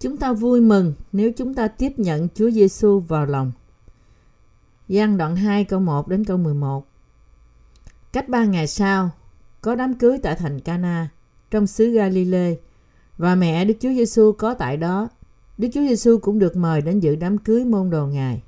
Chúng 0.00 0.16
ta 0.16 0.32
vui 0.32 0.60
mừng 0.60 0.94
nếu 1.12 1.32
chúng 1.36 1.54
ta 1.54 1.68
tiếp 1.68 1.92
nhận 1.96 2.28
Chúa 2.34 2.50
Giêsu 2.50 3.00
vào 3.00 3.26
lòng. 3.26 3.52
Giăng 4.88 5.16
đoạn 5.16 5.36
2 5.36 5.64
câu 5.64 5.80
1 5.80 6.08
đến 6.08 6.24
câu 6.24 6.36
11 6.36 6.86
Cách 8.12 8.28
ba 8.28 8.44
ngày 8.44 8.66
sau, 8.66 9.10
có 9.60 9.74
đám 9.74 9.94
cưới 9.94 10.18
tại 10.22 10.34
thành 10.34 10.60
Cana 10.60 11.08
trong 11.50 11.66
xứ 11.66 11.90
Galilee 11.90 12.54
và 13.18 13.34
mẹ 13.34 13.64
Đức 13.64 13.74
Chúa 13.80 13.92
Giêsu 13.92 14.32
có 14.32 14.54
tại 14.54 14.76
đó. 14.76 15.08
Đức 15.58 15.68
Chúa 15.74 15.80
Giêsu 15.80 16.18
cũng 16.18 16.38
được 16.38 16.56
mời 16.56 16.80
đến 16.80 17.00
dự 17.00 17.16
đám 17.16 17.38
cưới 17.38 17.64
môn 17.64 17.90
đồ 17.90 18.06
Ngài. 18.06 18.42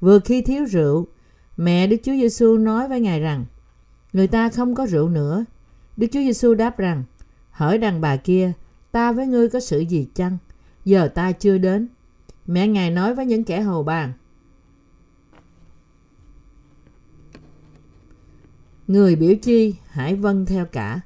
Vừa 0.00 0.18
khi 0.18 0.42
thiếu 0.42 0.64
rượu, 0.64 1.06
mẹ 1.56 1.86
Đức 1.86 1.96
Chúa 2.02 2.12
Giêsu 2.12 2.56
nói 2.56 2.88
với 2.88 3.00
Ngài 3.00 3.20
rằng: 3.20 3.44
Người 4.12 4.26
ta 4.26 4.48
không 4.48 4.74
có 4.74 4.86
rượu 4.86 5.08
nữa. 5.08 5.44
Đức 5.96 6.06
Chúa 6.12 6.20
Giêsu 6.20 6.54
đáp 6.54 6.78
rằng: 6.78 7.02
hỡi 7.50 7.78
đàn 7.78 8.00
bà 8.00 8.16
kia, 8.16 8.52
ta 8.92 9.12
với 9.12 9.26
ngươi 9.26 9.48
có 9.48 9.60
sự 9.60 9.80
gì 9.80 10.08
chăng? 10.14 10.38
Giờ 10.84 11.08
ta 11.08 11.32
chưa 11.32 11.58
đến. 11.58 11.88
Mẹ 12.46 12.68
Ngài 12.68 12.90
nói 12.90 13.14
với 13.14 13.26
những 13.26 13.44
kẻ 13.44 13.60
hầu 13.60 13.82
bàn. 13.82 14.12
Người 18.88 19.16
biểu 19.16 19.34
chi 19.42 19.74
hãy 19.88 20.14
vâng 20.14 20.46
theo 20.46 20.66
cả. 20.66 21.00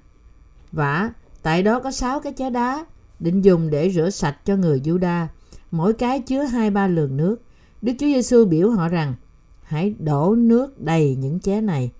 Vả, 0.72 1.10
tại 1.42 1.62
đó 1.62 1.80
có 1.80 1.90
sáu 1.90 2.20
cái 2.20 2.32
chén 2.36 2.52
đá, 2.52 2.86
định 3.20 3.44
dùng 3.44 3.70
để 3.70 3.90
rửa 3.90 4.10
sạch 4.10 4.36
cho 4.44 4.56
người 4.56 4.80
Juda, 4.80 5.26
mỗi 5.70 5.92
cái 5.92 6.20
chứa 6.20 6.42
hai 6.42 6.70
ba 6.70 6.86
lường 6.86 7.16
nước. 7.16 7.36
Đức 7.82 7.92
Chúa 7.98 8.06
Giêsu 8.06 8.44
biểu 8.44 8.70
họ 8.70 8.88
rằng, 8.88 9.14
hãy 9.62 9.94
đổ 9.98 10.34
nước 10.34 10.80
đầy 10.80 11.16
những 11.16 11.40
chén 11.40 11.66
này, 11.66 11.92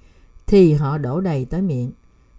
thì 0.46 0.72
họ 0.72 0.98
đổ 0.98 1.20
đầy 1.20 1.44
tới 1.44 1.62
miệng. 1.62 1.92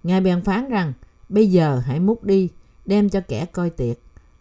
Ngài 0.04 0.22
bèn 0.22 0.42
phán 0.42 0.70
rằng, 0.70 0.94
bây 1.30 1.52
giờ 1.52 1.82
hãy 1.86 2.00
múc 2.00 2.24
đi, 2.24 2.50
đem 2.86 3.10
cho 3.10 3.22
kẻ 3.28 3.46
coi 3.46 3.70
tiệc. 3.70 3.98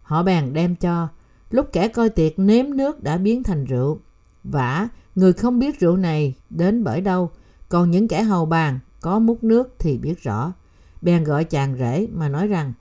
Họ 0.09 0.23
bèn 0.23 0.53
đem 0.53 0.75
cho, 0.75 1.07
lúc 1.51 1.69
kẻ 1.73 1.87
coi 1.87 2.09
tiệc 2.09 2.39
nếm 2.39 2.65
nước 2.69 3.03
đã 3.03 3.17
biến 3.17 3.43
thành 3.43 3.65
rượu. 3.65 3.99
Vả, 4.43 4.87
người 5.15 5.33
không 5.33 5.59
biết 5.59 5.79
rượu 5.79 5.97
này 5.97 6.35
đến 6.49 6.83
bởi 6.83 7.01
đâu, 7.01 7.31
còn 7.69 7.91
những 7.91 8.07
kẻ 8.07 8.23
hầu 8.23 8.45
bàn 8.45 8.79
có 9.01 9.19
múc 9.19 9.43
nước 9.43 9.75
thì 9.79 9.97
biết 9.97 10.23
rõ. 10.23 10.53
Bèn 11.01 11.23
gọi 11.23 11.43
chàng 11.43 11.75
rể 11.79 12.07
mà 12.13 12.29
nói 12.29 12.47
rằng, 12.47 12.73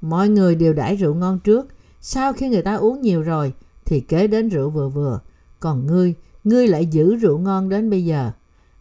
mọi 0.00 0.28
người 0.28 0.54
đều 0.54 0.72
đãi 0.72 0.96
rượu 0.96 1.14
ngon 1.14 1.38
trước, 1.38 1.68
sau 2.00 2.32
khi 2.32 2.48
người 2.48 2.62
ta 2.62 2.74
uống 2.74 3.00
nhiều 3.00 3.22
rồi 3.22 3.52
thì 3.84 4.00
kế 4.00 4.26
đến 4.26 4.48
rượu 4.48 4.70
vừa 4.70 4.88
vừa. 4.88 5.20
Còn 5.60 5.86
ngươi, 5.86 6.14
ngươi 6.44 6.68
lại 6.68 6.86
giữ 6.86 7.16
rượu 7.16 7.38
ngon 7.38 7.68
đến 7.68 7.90
bây 7.90 8.04
giờ. 8.04 8.30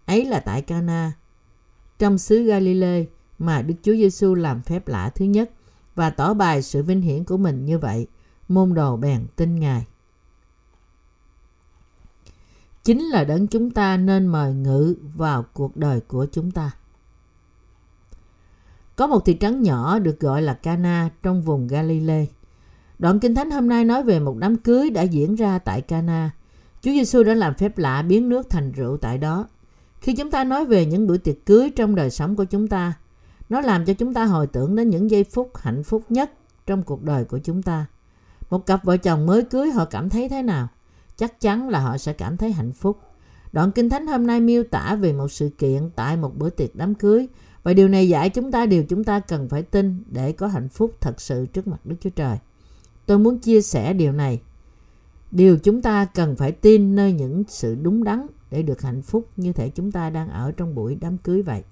Ấy 0.06 0.26
là 0.26 0.40
tại 0.40 0.62
Cana, 0.62 1.12
trong 2.00 2.18
xứ 2.18 2.44
Galilee 2.44 3.06
mà 3.40 3.62
Đức 3.62 3.76
Chúa 3.84 3.94
Giêsu 3.94 4.36
làm 4.36 4.62
phép 4.62 4.88
lạ 4.88 5.12
thứ 5.16 5.26
nhất 5.26 5.50
và 5.96 6.10
tỏ 6.10 6.34
bài 6.34 6.62
sự 6.62 6.84
vinh 6.84 7.02
hiển 7.02 7.24
của 7.24 7.38
mình 7.38 7.66
như 7.66 7.80
vậy. 7.80 8.08
Môn 8.48 8.74
đồ 8.74 8.98
bèn 8.98 9.28
tin 9.36 9.60
Ngài. 9.60 9.86
Chính 12.84 13.04
là 13.04 13.24
đấng 13.24 13.48
chúng 13.48 13.72
ta 13.72 13.98
nên 13.98 14.28
mời 14.28 14.54
ngự 14.54 14.96
vào 15.16 15.46
cuộc 15.54 15.78
đời 15.78 16.00
của 16.00 16.28
chúng 16.32 16.52
ta. 16.52 16.72
Có 18.96 19.08
một 19.08 19.26
thị 19.26 19.38
trấn 19.40 19.62
nhỏ 19.62 20.00
được 20.00 20.20
gọi 20.20 20.42
là 20.42 20.54
Cana 20.54 21.10
trong 21.24 21.42
vùng 21.42 21.68
Galilee. 21.68 22.26
Đoạn 23.00 23.20
Kinh 23.20 23.36
Thánh 23.36 23.52
hôm 23.52 23.70
nay 23.70 23.86
nói 23.86 24.04
về 24.04 24.20
một 24.20 24.38
đám 24.38 24.58
cưới 24.58 24.90
đã 24.90 25.02
diễn 25.02 25.36
ra 25.36 25.60
tại 25.60 25.82
Cana. 25.82 26.32
Chúa 26.82 26.92
Giêsu 26.92 27.24
đã 27.24 27.34
làm 27.34 27.54
phép 27.54 27.78
lạ 27.78 28.02
biến 28.02 28.30
nước 28.30 28.50
thành 28.50 28.72
rượu 28.72 28.98
tại 28.98 29.18
đó. 29.18 29.48
Khi 30.02 30.16
chúng 30.16 30.32
ta 30.32 30.44
nói 30.44 30.66
về 30.66 30.86
những 30.86 31.08
bữa 31.08 31.18
tiệc 31.18 31.46
cưới 31.46 31.70
trong 31.76 31.96
đời 31.96 32.10
sống 32.10 32.36
của 32.36 32.46
chúng 32.46 32.68
ta, 32.68 32.94
nó 33.50 33.62
làm 33.62 33.86
cho 33.86 33.94
chúng 33.94 34.14
ta 34.14 34.26
hồi 34.26 34.48
tưởng 34.48 34.76
đến 34.76 34.90
những 34.90 35.10
giây 35.10 35.24
phút 35.24 35.52
hạnh 35.56 35.84
phúc 35.84 36.04
nhất 36.10 36.32
trong 36.66 36.84
cuộc 36.84 37.04
đời 37.04 37.26
của 37.26 37.40
chúng 37.44 37.62
ta. 37.62 37.86
Một 38.50 38.66
cặp 38.66 38.84
vợ 38.84 38.98
chồng 38.98 39.26
mới 39.26 39.44
cưới 39.44 39.72
họ 39.72 39.86
cảm 39.86 40.10
thấy 40.10 40.30
thế 40.30 40.42
nào? 40.42 40.68
Chắc 41.16 41.42
chắn 41.42 41.70
là 41.70 41.80
họ 41.80 41.98
sẽ 41.98 42.14
cảm 42.14 42.38
thấy 42.38 42.52
hạnh 42.52 42.72
phúc. 42.72 43.00
Đoạn 43.52 43.72
Kinh 43.72 43.90
Thánh 43.90 44.08
hôm 44.08 44.28
nay 44.28 44.40
miêu 44.40 44.64
tả 44.64 44.96
về 44.96 45.14
một 45.14 45.32
sự 45.32 45.50
kiện 45.58 45.90
tại 45.96 46.18
một 46.18 46.38
bữa 46.38 46.50
tiệc 46.50 46.76
đám 46.76 46.96
cưới 46.96 47.28
và 47.64 47.74
điều 47.74 47.88
này 47.88 48.10
dạy 48.10 48.30
chúng 48.30 48.52
ta 48.52 48.66
điều 48.66 48.84
chúng 48.84 49.04
ta 49.04 49.20
cần 49.20 49.50
phải 49.50 49.64
tin 49.64 50.04
để 50.08 50.32
có 50.32 50.48
hạnh 50.48 50.70
phúc 50.70 50.96
thật 51.02 51.22
sự 51.22 51.46
trước 51.46 51.68
mặt 51.68 51.86
Đức 51.86 51.96
Chúa 52.00 52.10
Trời. 52.10 52.38
Tôi 53.06 53.20
muốn 53.20 53.40
chia 53.40 53.62
sẻ 53.62 53.94
điều 53.94 54.12
này. 54.12 54.42
Điều 55.32 55.58
chúng 55.58 55.82
ta 55.82 56.06
cần 56.06 56.36
phải 56.36 56.52
tin 56.52 56.96
nơi 56.96 57.14
những 57.14 57.44
sự 57.48 57.76
đúng 57.76 58.04
đắn 58.04 58.28
để 58.52 58.64
được 58.64 58.82
hạnh 58.82 59.02
phúc 59.02 59.30
như 59.38 59.54
thể 59.54 59.70
chúng 59.70 59.92
ta 59.92 60.10
đang 60.10 60.30
ở 60.30 60.52
trong 60.52 60.76
buổi 60.76 60.98
đám 61.02 61.18
cưới 61.18 61.42
vậy. 61.42 61.64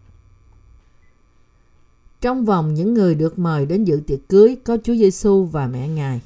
Trong 2.22 2.46
vòng 2.46 2.74
những 2.74 2.94
người 2.94 3.16
được 3.16 3.40
mời 3.40 3.66
đến 3.66 3.84
dự 3.84 4.02
tiệc 4.08 4.30
cưới 4.30 4.58
có 4.64 4.78
Chúa 4.84 4.96
Giêsu 4.96 5.44
và 5.44 5.68
mẹ 5.68 5.88
Ngài. 5.88 6.22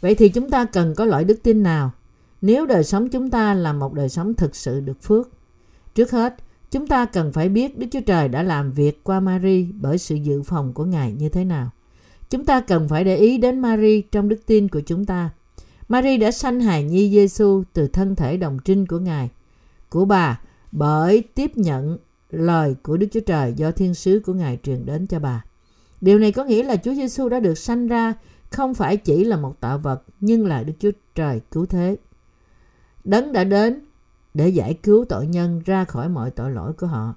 Vậy 0.00 0.14
thì 0.14 0.28
chúng 0.28 0.50
ta 0.50 0.64
cần 0.64 0.94
có 0.94 1.04
loại 1.04 1.24
đức 1.24 1.42
tin 1.42 1.62
nào 1.62 1.90
nếu 2.40 2.66
đời 2.66 2.84
sống 2.84 3.08
chúng 3.08 3.30
ta 3.30 3.54
là 3.54 3.72
một 3.72 3.94
đời 3.94 4.08
sống 4.08 4.34
thực 4.34 4.56
sự 4.56 4.80
được 4.80 5.02
phước? 5.02 5.28
Trước 5.94 6.10
hết, 6.10 6.36
chúng 6.70 6.86
ta 6.86 7.04
cần 7.04 7.32
phải 7.32 7.48
biết 7.48 7.78
Đức 7.78 7.86
Chúa 7.92 8.00
Trời 8.00 8.28
đã 8.28 8.42
làm 8.42 8.72
việc 8.72 9.04
qua 9.04 9.20
Mary 9.20 9.68
bởi 9.80 9.98
sự 9.98 10.14
dự 10.14 10.42
phòng 10.42 10.72
của 10.72 10.84
Ngài 10.84 11.12
như 11.12 11.28
thế 11.28 11.44
nào. 11.44 11.70
Chúng 12.30 12.44
ta 12.44 12.60
cần 12.60 12.88
phải 12.88 13.04
để 13.04 13.16
ý 13.16 13.38
đến 13.38 13.58
Mary 13.58 14.00
trong 14.00 14.28
đức 14.28 14.46
tin 14.46 14.68
của 14.68 14.80
chúng 14.80 15.04
ta. 15.04 15.30
Mary 15.88 16.16
đã 16.16 16.30
sanh 16.30 16.60
hài 16.60 16.82
nhi 16.82 17.10
Giêsu 17.10 17.62
từ 17.72 17.88
thân 17.88 18.16
thể 18.16 18.36
đồng 18.36 18.58
trinh 18.64 18.86
của 18.86 18.98
Ngài, 18.98 19.30
của 19.88 20.04
bà 20.04 20.40
bởi 20.72 21.22
tiếp 21.34 21.56
nhận 21.56 21.98
lời 22.34 22.74
của 22.82 22.96
Đức 22.96 23.06
Chúa 23.12 23.20
Trời 23.20 23.52
do 23.56 23.70
thiên 23.70 23.94
sứ 23.94 24.20
của 24.26 24.32
Ngài 24.32 24.58
truyền 24.62 24.86
đến 24.86 25.06
cho 25.06 25.18
bà. 25.18 25.44
Điều 26.00 26.18
này 26.18 26.32
có 26.32 26.44
nghĩa 26.44 26.62
là 26.62 26.76
Chúa 26.76 26.94
Giêsu 26.94 27.28
đã 27.28 27.40
được 27.40 27.58
sanh 27.58 27.86
ra 27.86 28.14
không 28.50 28.74
phải 28.74 28.96
chỉ 28.96 29.24
là 29.24 29.36
một 29.36 29.60
tạo 29.60 29.78
vật 29.78 30.02
nhưng 30.20 30.46
là 30.46 30.62
Đức 30.62 30.72
Chúa 30.78 30.90
Trời 31.14 31.40
cứu 31.50 31.66
thế. 31.66 31.96
Đấng 33.04 33.32
đã 33.32 33.44
đến 33.44 33.80
để 34.34 34.48
giải 34.48 34.74
cứu 34.74 35.04
tội 35.08 35.26
nhân 35.26 35.62
ra 35.64 35.84
khỏi 35.84 36.08
mọi 36.08 36.30
tội 36.30 36.50
lỗi 36.50 36.72
của 36.72 36.86
họ. 36.86 37.14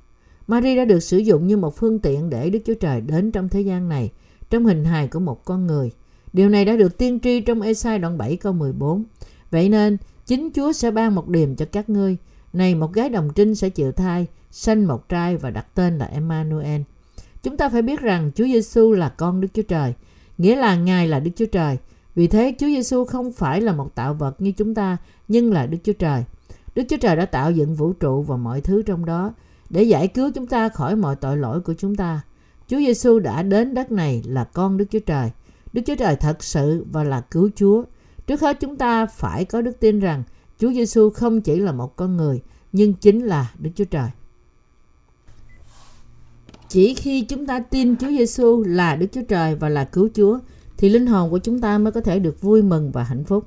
Mary 0.47 0.75
đã 0.75 0.85
được 0.85 0.99
sử 0.99 1.17
dụng 1.17 1.47
như 1.47 1.57
một 1.57 1.75
phương 1.75 1.99
tiện 1.99 2.29
để 2.29 2.49
Đức 2.49 2.59
Chúa 2.65 2.73
Trời 2.73 3.01
đến 3.01 3.31
trong 3.31 3.49
thế 3.49 3.61
gian 3.61 3.89
này 3.89 4.11
trong 4.49 4.65
hình 4.65 4.85
hài 4.85 5.07
của 5.07 5.19
một 5.19 5.45
con 5.45 5.67
người. 5.67 5.91
Điều 6.33 6.49
này 6.49 6.65
đã 6.65 6.75
được 6.75 6.97
tiên 6.97 7.19
tri 7.19 7.41
trong 7.41 7.61
Esai 7.61 7.99
đoạn 7.99 8.17
7 8.17 8.35
câu 8.35 8.53
14. 8.53 9.03
Vậy 9.51 9.69
nên, 9.69 9.97
chính 10.25 10.49
Chúa 10.55 10.71
sẽ 10.71 10.91
ban 10.91 11.15
một 11.15 11.29
điềm 11.29 11.55
cho 11.55 11.65
các 11.71 11.89
ngươi. 11.89 12.17
Này 12.53 12.75
một 12.75 12.93
gái 12.93 13.09
đồng 13.09 13.29
trinh 13.35 13.55
sẽ 13.55 13.69
chịu 13.69 13.91
thai, 13.91 14.27
sanh 14.51 14.87
một 14.87 15.09
trai 15.09 15.37
và 15.37 15.49
đặt 15.49 15.75
tên 15.75 15.97
là 15.97 16.05
Emmanuel. 16.05 16.81
Chúng 17.43 17.57
ta 17.57 17.69
phải 17.69 17.81
biết 17.81 18.01
rằng 18.01 18.31
Chúa 18.35 18.45
Giêsu 18.45 18.91
là 18.91 19.09
con 19.09 19.41
Đức 19.41 19.47
Chúa 19.53 19.61
Trời, 19.61 19.93
nghĩa 20.37 20.55
là 20.55 20.75
Ngài 20.75 21.07
là 21.07 21.19
Đức 21.19 21.31
Chúa 21.35 21.45
Trời. 21.45 21.77
Vì 22.15 22.27
thế 22.27 22.53
Chúa 22.59 22.67
Giêsu 22.67 23.05
không 23.05 23.31
phải 23.31 23.61
là 23.61 23.73
một 23.73 23.95
tạo 23.95 24.13
vật 24.13 24.41
như 24.41 24.51
chúng 24.51 24.75
ta, 24.75 24.97
nhưng 25.27 25.53
là 25.53 25.65
Đức 25.65 25.77
Chúa 25.83 25.93
Trời. 25.93 26.23
Đức 26.75 26.83
Chúa 26.89 26.97
Trời 26.97 27.15
đã 27.15 27.25
tạo 27.25 27.51
dựng 27.51 27.75
vũ 27.75 27.93
trụ 27.93 28.21
và 28.21 28.37
mọi 28.37 28.61
thứ 28.61 28.81
trong 28.81 29.05
đó 29.05 29.33
để 29.69 29.83
giải 29.83 30.07
cứu 30.07 30.31
chúng 30.35 30.47
ta 30.47 30.69
khỏi 30.69 30.95
mọi 30.95 31.15
tội 31.15 31.37
lỗi 31.37 31.61
của 31.61 31.73
chúng 31.73 31.95
ta. 31.95 32.21
Chúa 32.67 32.77
Giêsu 32.77 33.19
đã 33.19 33.43
đến 33.43 33.73
đất 33.73 33.91
này 33.91 34.23
là 34.25 34.43
con 34.43 34.77
Đức 34.77 34.85
Chúa 34.91 34.99
Trời. 34.99 35.31
Đức 35.73 35.81
Chúa 35.85 35.95
Trời 35.95 36.15
thật 36.15 36.43
sự 36.43 36.85
và 36.91 37.03
là 37.03 37.21
cứu 37.21 37.49
Chúa. 37.55 37.83
Trước 38.27 38.41
hết 38.41 38.57
chúng 38.59 38.75
ta 38.75 39.05
phải 39.05 39.45
có 39.45 39.61
đức 39.61 39.79
tin 39.79 39.99
rằng 39.99 40.23
Chúa 40.59 40.73
Giêsu 40.73 41.09
không 41.09 41.41
chỉ 41.41 41.59
là 41.59 41.71
một 41.71 41.95
con 41.95 42.17
người, 42.17 42.41
nhưng 42.71 42.93
chính 42.93 43.25
là 43.25 43.51
Đức 43.59 43.69
Chúa 43.75 43.85
Trời. 43.85 44.09
Chỉ 46.69 46.93
khi 46.93 47.21
chúng 47.21 47.45
ta 47.45 47.59
tin 47.59 47.97
Chúa 47.97 48.07
Giêsu 48.07 48.63
là 48.63 48.95
Đức 48.95 49.07
Chúa 49.11 49.21
Trời 49.21 49.55
và 49.55 49.69
là 49.69 49.83
cứu 49.83 50.09
Chúa, 50.13 50.39
thì 50.77 50.89
linh 50.89 51.07
hồn 51.07 51.29
của 51.29 51.37
chúng 51.37 51.59
ta 51.59 51.77
mới 51.77 51.91
có 51.91 52.01
thể 52.01 52.19
được 52.19 52.41
vui 52.41 52.61
mừng 52.61 52.91
và 52.91 53.03
hạnh 53.03 53.23
phúc, 53.23 53.45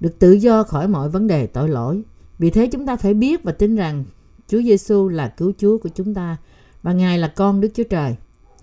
được 0.00 0.18
tự 0.18 0.32
do 0.32 0.62
khỏi 0.62 0.88
mọi 0.88 1.08
vấn 1.08 1.26
đề 1.26 1.46
tội 1.46 1.68
lỗi. 1.68 2.02
Vì 2.38 2.50
thế 2.50 2.66
chúng 2.66 2.86
ta 2.86 2.96
phải 2.96 3.14
biết 3.14 3.44
và 3.44 3.52
tin 3.52 3.76
rằng 3.76 4.04
Chúa 4.48 4.62
Giêsu 4.62 5.08
là 5.08 5.28
cứu 5.28 5.52
Chúa 5.58 5.78
của 5.78 5.88
chúng 5.88 6.14
ta 6.14 6.36
và 6.82 6.92
Ngài 6.92 7.18
là 7.18 7.28
con 7.28 7.60
Đức 7.60 7.68
Chúa 7.74 7.84
Trời. 7.84 8.16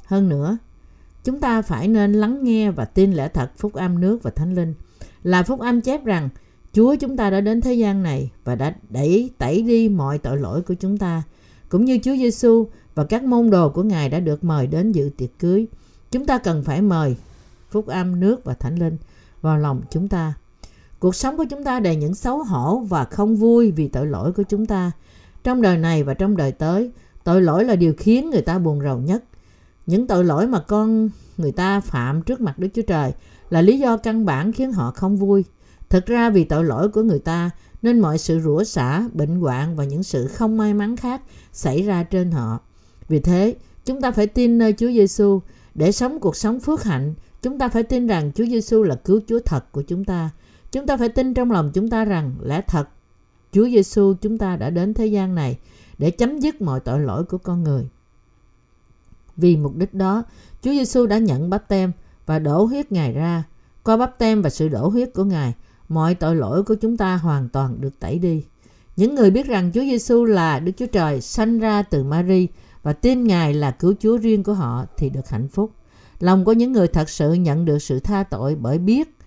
Hơn 0.06 0.30
nữa, 0.30 0.58
chúng 1.24 1.40
ta 1.40 1.62
phải 1.62 1.88
nên 1.88 2.14
lắng 2.14 2.44
nghe 2.44 2.72
và 2.72 2.86
tin 2.86 3.14
lẽ 3.14 3.28
thật 3.28 3.52
phúc 3.58 3.74
âm 3.74 4.02
nước 4.02 4.24
và 4.24 4.32
thánh 4.32 4.56
linh. 4.56 4.74
Là 5.24 5.44
phúc 5.44 5.60
âm 5.60 5.82
chép 5.82 6.06
rằng 6.06 6.30
Chúa 6.74 6.96
chúng 6.96 7.18
ta 7.18 7.30
đã 7.30 7.42
đến 7.42 7.62
thế 7.62 7.74
gian 7.74 8.04
này 8.04 8.32
và 8.44 8.56
đã 8.56 8.76
đẩy 8.90 9.32
tẩy 9.38 9.62
đi 9.62 9.90
mọi 9.90 10.18
tội 10.18 10.38
lỗi 10.38 10.62
của 10.62 10.74
chúng 10.74 10.98
ta, 10.98 11.24
cũng 11.70 11.86
như 11.86 12.00
Chúa 12.04 12.16
Giêsu 12.16 12.68
và 12.96 13.04
các 13.04 13.24
môn 13.24 13.50
đồ 13.50 13.70
của 13.70 13.84
Ngài 13.84 14.10
đã 14.10 14.20
được 14.20 14.44
mời 14.44 14.68
đến 14.68 14.92
dự 14.92 15.10
tiệc 15.18 15.40
cưới. 15.40 15.68
Chúng 16.12 16.26
ta 16.26 16.38
cần 16.38 16.64
phải 16.64 16.82
mời 16.82 17.16
phúc 17.70 17.88
âm 17.88 18.20
nước 18.20 18.44
và 18.44 18.54
thánh 18.54 18.80
linh 18.80 18.98
vào 19.42 19.58
lòng 19.58 19.82
chúng 19.90 20.08
ta. 20.08 20.34
Cuộc 21.00 21.16
sống 21.16 21.38
của 21.38 21.46
chúng 21.50 21.64
ta 21.64 21.80
đầy 21.80 21.96
những 21.96 22.16
xấu 22.16 22.44
hổ 22.44 22.80
và 22.80 23.06
không 23.06 23.36
vui 23.36 23.72
vì 23.72 23.88
tội 23.88 24.06
lỗi 24.08 24.32
của 24.32 24.44
chúng 24.44 24.66
ta. 24.66 24.92
Trong 25.44 25.62
đời 25.62 25.78
này 25.78 26.04
và 26.04 26.14
trong 26.14 26.38
đời 26.38 26.52
tới, 26.52 26.92
tội 27.24 27.42
lỗi 27.42 27.66
là 27.66 27.76
điều 27.76 27.94
khiến 27.98 28.30
người 28.30 28.42
ta 28.42 28.60
buồn 28.60 28.82
rầu 28.82 28.98
nhất. 28.98 29.24
Những 29.86 30.08
tội 30.08 30.26
lỗi 30.26 30.48
mà 30.48 30.60
con 30.60 31.10
người 31.38 31.52
ta 31.52 31.80
phạm 31.80 32.22
trước 32.22 32.42
mặt 32.42 32.60
Đức 32.60 32.68
Chúa 32.74 32.82
Trời 32.82 33.14
là 33.50 33.62
lý 33.62 33.80
do 33.80 33.98
căn 33.98 34.26
bản 34.26 34.52
khiến 34.52 34.72
họ 34.72 34.92
không 34.92 35.18
vui. 35.18 35.44
Thực 35.94 36.06
ra 36.06 36.30
vì 36.30 36.44
tội 36.44 36.64
lỗi 36.64 36.90
của 36.90 37.02
người 37.02 37.20
ta 37.20 37.50
nên 37.82 38.00
mọi 38.00 38.18
sự 38.18 38.40
rủa 38.40 38.64
xả, 38.64 39.04
bệnh 39.14 39.40
hoạn 39.40 39.76
và 39.76 39.84
những 39.84 40.04
sự 40.04 40.28
không 40.28 40.58
may 40.58 40.74
mắn 40.74 40.98
khác 40.98 41.22
xảy 41.52 41.82
ra 41.82 42.04
trên 42.04 42.32
họ. 42.32 42.60
Vì 43.08 43.20
thế, 43.20 43.56
chúng 43.86 44.02
ta 44.02 44.12
phải 44.12 44.28
tin 44.28 44.58
nơi 44.58 44.74
Chúa 44.74 44.88
Giêsu 44.88 45.42
để 45.76 45.92
sống 45.92 46.20
cuộc 46.20 46.36
sống 46.36 46.60
phước 46.60 46.84
hạnh 46.84 47.14
Chúng 47.42 47.58
ta 47.58 47.70
phải 47.70 47.84
tin 47.84 48.08
rằng 48.08 48.32
Chúa 48.36 48.46
Giêsu 48.46 48.84
là 48.84 48.96
cứu 48.96 49.22
Chúa 49.28 49.40
thật 49.46 49.72
của 49.72 49.82
chúng 49.82 50.06
ta. 50.06 50.30
Chúng 50.72 50.86
ta 50.86 50.98
phải 50.98 51.10
tin 51.10 51.34
trong 51.34 51.52
lòng 51.52 51.72
chúng 51.74 51.90
ta 51.90 52.06
rằng 52.06 52.36
lẽ 52.42 52.62
thật 52.68 52.90
Chúa 53.52 53.66
Giêsu 53.66 54.14
chúng 54.22 54.38
ta 54.38 54.56
đã 54.56 54.70
đến 54.70 54.94
thế 54.94 55.06
gian 55.06 55.36
này 55.36 55.58
để 55.98 56.12
chấm 56.12 56.40
dứt 56.40 56.62
mọi 56.62 56.80
tội 56.80 57.00
lỗi 57.00 57.24
của 57.24 57.38
con 57.38 57.64
người. 57.64 57.90
Vì 59.38 59.58
mục 59.58 59.76
đích 59.76 59.94
đó, 59.94 60.24
Chúa 60.62 60.72
Giêsu 60.72 61.06
đã 61.06 61.18
nhận 61.18 61.50
bắp 61.50 61.68
tem 61.68 61.92
và 62.26 62.40
đổ 62.40 62.64
huyết 62.64 62.92
Ngài 62.92 63.14
ra. 63.14 63.44
Qua 63.84 63.98
bắp 63.98 64.18
tem 64.18 64.42
và 64.42 64.50
sự 64.50 64.68
đổ 64.68 64.88
huyết 64.88 65.14
của 65.14 65.24
Ngài, 65.24 65.54
mọi 65.94 66.16
tội 66.16 66.36
lỗi 66.36 66.64
của 66.64 66.76
chúng 66.76 66.98
ta 66.98 67.18
hoàn 67.18 67.50
toàn 67.50 67.82
được 67.82 68.00
tẩy 68.00 68.20
đi. 68.20 68.46
Những 68.96 69.16
người 69.16 69.32
biết 69.32 69.48
rằng 69.48 69.72
Chúa 69.74 69.82
Giêsu 69.82 70.26
là 70.26 70.60
Đức 70.60 70.72
Chúa 70.78 70.86
Trời 70.86 71.22
sanh 71.22 71.60
ra 71.60 71.82
từ 71.82 72.04
Mary 72.04 72.48
và 72.84 72.94
tin 72.94 73.24
Ngài 73.24 73.54
là 73.54 73.72
cứu 73.72 73.94
Chúa 74.00 74.18
riêng 74.18 74.44
của 74.44 74.54
họ 74.54 74.86
thì 74.98 75.10
được 75.10 75.30
hạnh 75.30 75.48
phúc. 75.48 75.72
Lòng 76.20 76.46
của 76.46 76.54
những 76.54 76.72
người 76.72 76.88
thật 76.88 77.10
sự 77.10 77.34
nhận 77.34 77.66
được 77.66 77.80
sự 77.80 78.00
tha 78.00 78.24
tội 78.24 78.56
bởi 78.56 78.78
biết 78.78 79.18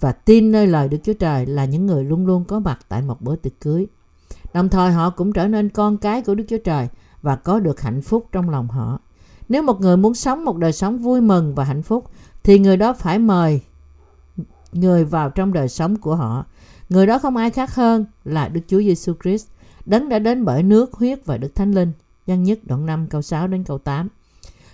và 0.00 0.12
tin 0.12 0.52
nơi 0.52 0.66
lời 0.66 0.88
Đức 0.88 0.98
Chúa 1.04 1.12
Trời 1.12 1.46
là 1.46 1.64
những 1.64 1.86
người 1.86 2.04
luôn 2.04 2.26
luôn 2.26 2.44
có 2.44 2.58
mặt 2.58 2.78
tại 2.88 3.02
một 3.02 3.20
bữa 3.20 3.36
tiệc 3.36 3.60
cưới. 3.60 3.86
Đồng 4.54 4.68
thời 4.68 4.92
họ 4.92 5.10
cũng 5.10 5.32
trở 5.32 5.48
nên 5.48 5.68
con 5.68 5.96
cái 5.96 6.22
của 6.22 6.34
Đức 6.34 6.44
Chúa 6.48 6.58
Trời 6.64 6.88
và 7.22 7.36
có 7.36 7.60
được 7.60 7.80
hạnh 7.80 8.02
phúc 8.02 8.28
trong 8.32 8.50
lòng 8.50 8.68
họ. 8.68 9.00
Nếu 9.48 9.62
một 9.62 9.80
người 9.80 9.96
muốn 9.96 10.14
sống 10.14 10.44
một 10.44 10.56
đời 10.56 10.72
sống 10.72 10.98
vui 10.98 11.20
mừng 11.20 11.54
và 11.54 11.64
hạnh 11.64 11.82
phúc 11.82 12.04
thì 12.42 12.58
người 12.58 12.76
đó 12.76 12.92
phải 12.92 13.18
mời 13.18 13.60
người 14.72 15.04
vào 15.04 15.30
trong 15.30 15.52
đời 15.52 15.68
sống 15.68 15.96
của 15.96 16.16
họ. 16.16 16.44
Người 16.88 17.06
đó 17.06 17.18
không 17.18 17.36
ai 17.36 17.50
khác 17.50 17.74
hơn 17.74 18.04
là 18.24 18.48
Đức 18.48 18.60
Chúa 18.66 18.78
Giêsu 18.78 19.14
Christ, 19.22 19.46
đấng 19.86 20.08
đã 20.08 20.18
đến 20.18 20.44
bởi 20.44 20.62
nước, 20.62 20.92
huyết 20.92 21.26
và 21.26 21.36
Đức 21.36 21.54
Thánh 21.54 21.72
Linh. 21.72 21.92
Nhân 22.26 22.42
nhất 22.42 22.58
đoạn 22.62 22.86
5 22.86 23.06
câu 23.06 23.22
6 23.22 23.46
đến 23.46 23.64
câu 23.64 23.78
8. 23.78 24.08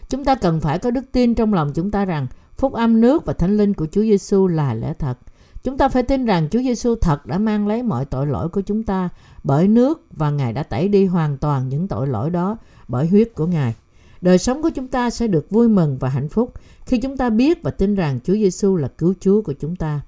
Chúng 0.08 0.24
ta 0.24 0.34
cần 0.34 0.60
phải 0.60 0.78
có 0.78 0.90
đức 0.90 1.12
tin 1.12 1.34
trong 1.34 1.54
lòng 1.54 1.72
chúng 1.74 1.90
ta 1.90 2.04
rằng 2.04 2.26
phúc 2.56 2.72
âm 2.72 3.00
nước 3.00 3.24
và 3.24 3.32
thánh 3.32 3.56
linh 3.56 3.74
của 3.74 3.86
Chúa 3.86 4.02
Giêsu 4.02 4.46
là 4.46 4.74
lẽ 4.74 4.92
thật. 4.98 5.18
Chúng 5.62 5.78
ta 5.78 5.88
phải 5.88 6.02
tin 6.02 6.24
rằng 6.24 6.48
Chúa 6.50 6.58
Giêsu 6.58 6.94
thật 6.94 7.26
đã 7.26 7.38
mang 7.38 7.68
lấy 7.68 7.82
mọi 7.82 8.04
tội 8.04 8.26
lỗi 8.26 8.48
của 8.48 8.60
chúng 8.60 8.82
ta 8.82 9.08
bởi 9.44 9.68
nước 9.68 10.06
và 10.10 10.30
Ngài 10.30 10.52
đã 10.52 10.62
tẩy 10.62 10.88
đi 10.88 11.06
hoàn 11.06 11.38
toàn 11.38 11.68
những 11.68 11.88
tội 11.88 12.06
lỗi 12.06 12.30
đó 12.30 12.56
bởi 12.88 13.06
huyết 13.06 13.34
của 13.34 13.46
Ngài. 13.46 13.74
Đời 14.20 14.38
sống 14.38 14.62
của 14.62 14.70
chúng 14.70 14.88
ta 14.88 15.10
sẽ 15.10 15.26
được 15.26 15.50
vui 15.50 15.68
mừng 15.68 15.98
và 15.98 16.08
hạnh 16.08 16.28
phúc 16.28 16.52
khi 16.86 16.98
chúng 16.98 17.16
ta 17.16 17.30
biết 17.30 17.62
và 17.62 17.70
tin 17.70 17.94
rằng 17.94 18.20
Chúa 18.24 18.34
Giêsu 18.34 18.76
là 18.76 18.88
cứu 18.88 19.14
Chúa 19.20 19.42
của 19.42 19.52
chúng 19.52 19.76
ta. 19.76 20.00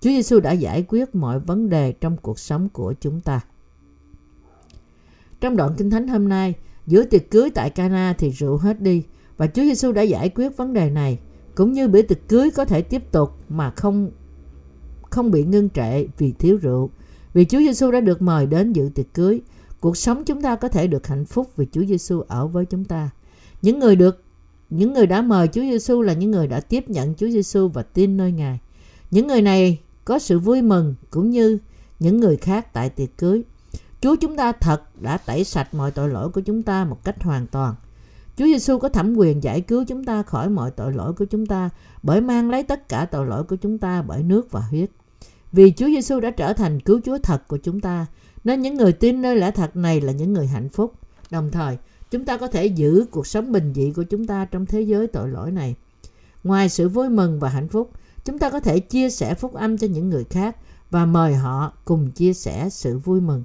Chúa 0.00 0.10
Giêsu 0.10 0.40
đã 0.40 0.52
giải 0.52 0.84
quyết 0.88 1.14
mọi 1.14 1.38
vấn 1.38 1.68
đề 1.68 1.92
trong 1.92 2.16
cuộc 2.16 2.38
sống 2.38 2.68
của 2.68 2.94
chúng 3.00 3.20
ta. 3.20 3.40
Trong 5.40 5.56
đoạn 5.56 5.74
Kinh 5.78 5.90
Thánh 5.90 6.08
hôm 6.08 6.28
nay, 6.28 6.54
giữa 6.86 7.04
tiệc 7.04 7.30
cưới 7.30 7.50
tại 7.50 7.70
Cana 7.70 8.14
thì 8.18 8.30
rượu 8.30 8.56
hết 8.56 8.80
đi 8.80 9.02
và 9.36 9.46
Chúa 9.46 9.62
Giêsu 9.62 9.92
đã 9.92 10.02
giải 10.02 10.28
quyết 10.28 10.56
vấn 10.56 10.72
đề 10.72 10.90
này, 10.90 11.18
cũng 11.54 11.72
như 11.72 11.88
bữa 11.88 12.02
tiệc 12.02 12.28
cưới 12.28 12.50
có 12.50 12.64
thể 12.64 12.82
tiếp 12.82 13.12
tục 13.12 13.30
mà 13.48 13.70
không 13.70 14.10
không 15.10 15.30
bị 15.30 15.44
ngưng 15.44 15.70
trệ 15.70 16.06
vì 16.18 16.32
thiếu 16.32 16.56
rượu. 16.56 16.90
Vì 17.34 17.44
Chúa 17.44 17.58
Giêsu 17.58 17.90
đã 17.90 18.00
được 18.00 18.22
mời 18.22 18.46
đến 18.46 18.72
dự 18.72 18.90
tiệc 18.94 19.14
cưới, 19.14 19.40
cuộc 19.80 19.96
sống 19.96 20.24
chúng 20.24 20.42
ta 20.42 20.56
có 20.56 20.68
thể 20.68 20.86
được 20.86 21.06
hạnh 21.06 21.24
phúc 21.24 21.50
vì 21.56 21.66
Chúa 21.72 21.84
Giêsu 21.84 22.20
ở 22.20 22.46
với 22.46 22.64
chúng 22.64 22.84
ta. 22.84 23.10
Những 23.62 23.78
người 23.78 23.96
được 23.96 24.22
những 24.70 24.92
người 24.92 25.06
đã 25.06 25.22
mời 25.22 25.48
Chúa 25.48 25.60
Giêsu 25.60 26.02
là 26.02 26.12
những 26.12 26.30
người 26.30 26.46
đã 26.46 26.60
tiếp 26.60 26.90
nhận 26.90 27.14
Chúa 27.14 27.28
Giêsu 27.28 27.68
và 27.68 27.82
tin 27.82 28.16
nơi 28.16 28.32
Ngài. 28.32 28.60
Những 29.10 29.26
người 29.26 29.42
này 29.42 29.78
có 30.04 30.18
sự 30.18 30.38
vui 30.38 30.62
mừng 30.62 30.94
cũng 31.10 31.30
như 31.30 31.58
những 31.98 32.20
người 32.20 32.36
khác 32.36 32.72
tại 32.72 32.90
tiệc 32.90 33.18
cưới. 33.18 33.42
Chúa 34.00 34.16
chúng 34.16 34.36
ta 34.36 34.52
thật 34.52 34.82
đã 35.00 35.16
tẩy 35.16 35.44
sạch 35.44 35.74
mọi 35.74 35.90
tội 35.90 36.08
lỗi 36.08 36.28
của 36.28 36.40
chúng 36.40 36.62
ta 36.62 36.84
một 36.84 37.04
cách 37.04 37.22
hoàn 37.22 37.46
toàn. 37.46 37.74
Chúa 38.36 38.44
Giêsu 38.44 38.78
có 38.78 38.88
thẩm 38.88 39.16
quyền 39.16 39.42
giải 39.42 39.60
cứu 39.60 39.84
chúng 39.88 40.04
ta 40.04 40.22
khỏi 40.22 40.48
mọi 40.48 40.70
tội 40.70 40.92
lỗi 40.92 41.12
của 41.12 41.24
chúng 41.24 41.46
ta 41.46 41.70
bởi 42.02 42.20
mang 42.20 42.50
lấy 42.50 42.62
tất 42.62 42.88
cả 42.88 43.04
tội 43.04 43.26
lỗi 43.26 43.44
của 43.44 43.56
chúng 43.56 43.78
ta 43.78 44.02
bởi 44.02 44.22
nước 44.22 44.50
và 44.50 44.60
huyết. 44.60 44.90
Vì 45.52 45.72
Chúa 45.76 45.86
Giêsu 45.86 46.20
đã 46.20 46.30
trở 46.30 46.52
thành 46.52 46.80
cứu 46.80 47.00
Chúa 47.04 47.18
thật 47.18 47.48
của 47.48 47.56
chúng 47.56 47.80
ta, 47.80 48.06
nên 48.44 48.62
những 48.62 48.74
người 48.74 48.92
tin 48.92 49.22
nơi 49.22 49.36
lẽ 49.36 49.50
thật 49.50 49.76
này 49.76 50.00
là 50.00 50.12
những 50.12 50.32
người 50.32 50.46
hạnh 50.46 50.68
phúc. 50.68 50.94
Đồng 51.30 51.50
thời, 51.50 51.78
chúng 52.12 52.24
ta 52.24 52.36
có 52.36 52.46
thể 52.46 52.66
giữ 52.66 53.06
cuộc 53.10 53.26
sống 53.26 53.52
bình 53.52 53.72
dị 53.74 53.92
của 53.96 54.02
chúng 54.02 54.26
ta 54.26 54.44
trong 54.44 54.66
thế 54.66 54.80
giới 54.80 55.06
tội 55.06 55.28
lỗi 55.28 55.50
này. 55.50 55.74
Ngoài 56.44 56.68
sự 56.68 56.88
vui 56.88 57.08
mừng 57.08 57.40
và 57.40 57.48
hạnh 57.48 57.68
phúc, 57.68 57.90
chúng 58.24 58.38
ta 58.38 58.50
có 58.50 58.60
thể 58.60 58.80
chia 58.80 59.10
sẻ 59.10 59.34
phúc 59.34 59.54
âm 59.54 59.78
cho 59.78 59.86
những 59.86 60.10
người 60.10 60.24
khác 60.24 60.56
và 60.90 61.06
mời 61.06 61.34
họ 61.34 61.72
cùng 61.84 62.10
chia 62.10 62.32
sẻ 62.32 62.68
sự 62.70 62.98
vui 62.98 63.20
mừng. 63.20 63.44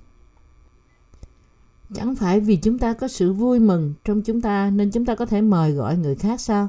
Chẳng 1.93 2.15
phải 2.15 2.39
vì 2.39 2.55
chúng 2.55 2.79
ta 2.79 2.93
có 2.93 3.07
sự 3.07 3.33
vui 3.33 3.59
mừng 3.59 3.93
trong 4.05 4.21
chúng 4.21 4.41
ta 4.41 4.69
nên 4.69 4.91
chúng 4.91 5.05
ta 5.05 5.15
có 5.15 5.25
thể 5.25 5.41
mời 5.41 5.71
gọi 5.71 5.97
người 5.97 6.15
khác 6.15 6.41
sao? 6.41 6.67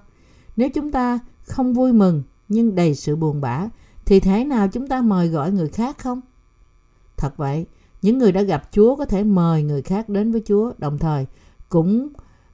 Nếu 0.56 0.68
chúng 0.74 0.92
ta 0.92 1.18
không 1.42 1.74
vui 1.74 1.92
mừng 1.92 2.22
nhưng 2.48 2.74
đầy 2.74 2.94
sự 2.94 3.16
buồn 3.16 3.40
bã 3.40 3.68
thì 4.04 4.20
thế 4.20 4.44
nào 4.44 4.68
chúng 4.68 4.88
ta 4.88 5.00
mời 5.00 5.28
gọi 5.28 5.52
người 5.52 5.68
khác 5.68 5.98
không? 5.98 6.20
Thật 7.16 7.36
vậy, 7.36 7.66
những 8.02 8.18
người 8.18 8.32
đã 8.32 8.42
gặp 8.42 8.68
Chúa 8.72 8.96
có 8.96 9.04
thể 9.04 9.24
mời 9.24 9.62
người 9.62 9.82
khác 9.82 10.08
đến 10.08 10.32
với 10.32 10.42
Chúa, 10.46 10.72
đồng 10.78 10.98
thời 10.98 11.26
cũng 11.68 12.08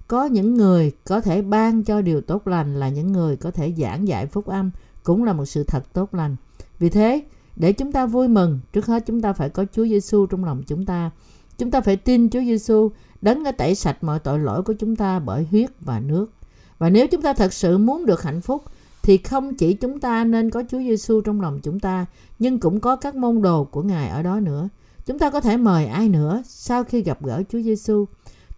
có 0.08 0.24
những 0.24 0.54
người 0.54 0.92
có 1.04 1.20
thể 1.20 1.42
ban 1.42 1.82
cho 1.82 2.02
điều 2.02 2.20
tốt 2.20 2.46
lành 2.46 2.80
là 2.80 2.88
những 2.88 3.12
người 3.12 3.36
có 3.36 3.50
thể 3.50 3.74
giảng 3.78 4.08
dạy 4.08 4.26
phúc 4.26 4.46
âm 4.46 4.70
cũng 5.02 5.24
là 5.24 5.32
một 5.32 5.44
sự 5.44 5.64
thật 5.64 5.92
tốt 5.92 6.14
lành. 6.14 6.36
Vì 6.78 6.88
thế, 6.88 7.22
để 7.56 7.72
chúng 7.72 7.92
ta 7.92 8.06
vui 8.06 8.28
mừng, 8.28 8.60
trước 8.72 8.86
hết 8.86 9.06
chúng 9.06 9.20
ta 9.20 9.32
phải 9.32 9.48
có 9.48 9.64
Chúa 9.72 9.84
Giêsu 9.84 10.26
trong 10.26 10.44
lòng 10.44 10.62
chúng 10.66 10.86
ta. 10.86 11.10
Chúng 11.58 11.70
ta 11.70 11.80
phải 11.80 11.96
tin 11.96 12.30
Chúa 12.30 12.40
Giêsu 12.40 12.90
đấng 13.20 13.42
đã 13.42 13.52
tẩy 13.52 13.74
sạch 13.74 14.04
mọi 14.04 14.18
tội 14.18 14.38
lỗi 14.38 14.62
của 14.62 14.72
chúng 14.72 14.96
ta 14.96 15.18
bởi 15.18 15.46
huyết 15.50 15.70
và 15.80 16.00
nước. 16.00 16.32
Và 16.78 16.90
nếu 16.90 17.06
chúng 17.06 17.22
ta 17.22 17.32
thật 17.32 17.52
sự 17.52 17.78
muốn 17.78 18.06
được 18.06 18.22
hạnh 18.22 18.40
phúc 18.40 18.62
thì 19.02 19.16
không 19.16 19.54
chỉ 19.54 19.74
chúng 19.74 20.00
ta 20.00 20.24
nên 20.24 20.50
có 20.50 20.62
Chúa 20.70 20.78
Giêsu 20.78 21.20
trong 21.20 21.40
lòng 21.40 21.60
chúng 21.62 21.80
ta, 21.80 22.06
nhưng 22.38 22.60
cũng 22.60 22.80
có 22.80 22.96
các 22.96 23.14
môn 23.14 23.42
đồ 23.42 23.64
của 23.64 23.82
Ngài 23.82 24.08
ở 24.08 24.22
đó 24.22 24.40
nữa. 24.40 24.68
Chúng 25.06 25.18
ta 25.18 25.30
có 25.30 25.40
thể 25.40 25.56
mời 25.56 25.86
ai 25.86 26.08
nữa 26.08 26.42
sau 26.46 26.84
khi 26.84 27.02
gặp 27.02 27.24
gỡ 27.24 27.42
Chúa 27.48 27.60
Giêsu. 27.60 28.04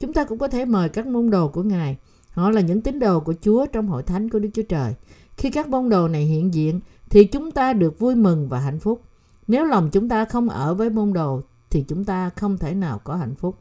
Chúng 0.01 0.13
ta 0.13 0.25
cũng 0.25 0.39
có 0.39 0.49
thể 0.49 0.65
mời 0.65 0.89
các 0.89 1.07
môn 1.07 1.31
đồ 1.31 1.49
của 1.49 1.63
Ngài. 1.63 1.97
Họ 2.31 2.51
là 2.51 2.61
những 2.61 2.81
tín 2.81 2.99
đồ 2.99 3.21
của 3.21 3.35
Chúa 3.41 3.67
trong 3.67 3.89
hội 3.89 4.03
thánh 4.03 4.31
của 4.31 4.39
Đức 4.39 4.49
Chúa 4.55 4.63
Trời. 4.63 4.95
Khi 5.37 5.51
các 5.51 5.69
môn 5.69 5.89
đồ 5.89 6.09
này 6.09 6.25
hiện 6.25 6.55
diện 6.55 6.81
thì 7.11 7.25
chúng 7.25 7.51
ta 7.51 7.73
được 7.73 7.99
vui 7.99 8.15
mừng 8.15 8.49
và 8.49 8.59
hạnh 8.59 8.79
phúc. 8.79 9.03
Nếu 9.49 9.65
lòng 9.65 9.91
chúng 9.93 10.09
ta 10.09 10.25
không 10.25 10.49
ở 10.49 10.75
với 10.75 10.91
môn 10.91 11.13
đồ 11.13 11.41
thì 11.71 11.85
chúng 11.89 12.05
ta 12.05 12.31
không 12.31 12.59
thể 12.59 12.75
nào 12.75 13.01
có 13.05 13.17
hạnh 13.17 13.35
phúc. 13.35 13.59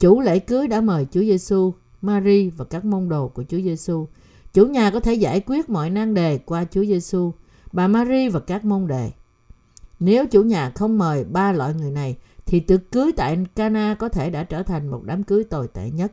Chủ 0.00 0.20
lễ 0.20 0.38
cưới 0.38 0.68
đã 0.68 0.80
mời 0.80 1.06
Chúa 1.10 1.20
Giêsu, 1.20 1.74
Mary 2.02 2.50
và 2.50 2.64
các 2.64 2.84
môn 2.84 3.08
đồ 3.08 3.28
của 3.28 3.44
Chúa 3.48 3.60
Giêsu. 3.60 4.06
Chủ 4.52 4.66
nhà 4.66 4.90
có 4.90 5.00
thể 5.00 5.14
giải 5.14 5.40
quyết 5.46 5.70
mọi 5.70 5.90
nan 5.90 6.14
đề 6.14 6.38
qua 6.38 6.64
Chúa 6.70 6.84
Giêsu, 6.84 7.32
bà 7.72 7.88
Mary 7.88 8.28
và 8.28 8.40
các 8.40 8.64
môn 8.64 8.86
đề. 8.86 9.10
Nếu 10.00 10.26
chủ 10.26 10.42
nhà 10.42 10.72
không 10.74 10.98
mời 10.98 11.24
ba 11.24 11.52
loại 11.52 11.74
người 11.74 11.90
này 11.90 12.16
thì 12.50 12.60
tiệc 12.60 12.92
cưới 12.92 13.12
tại 13.16 13.38
Cana 13.56 13.94
có 13.94 14.08
thể 14.08 14.30
đã 14.30 14.44
trở 14.44 14.62
thành 14.62 14.88
một 14.88 15.02
đám 15.04 15.22
cưới 15.22 15.44
tồi 15.44 15.68
tệ 15.68 15.90
nhất. 15.90 16.12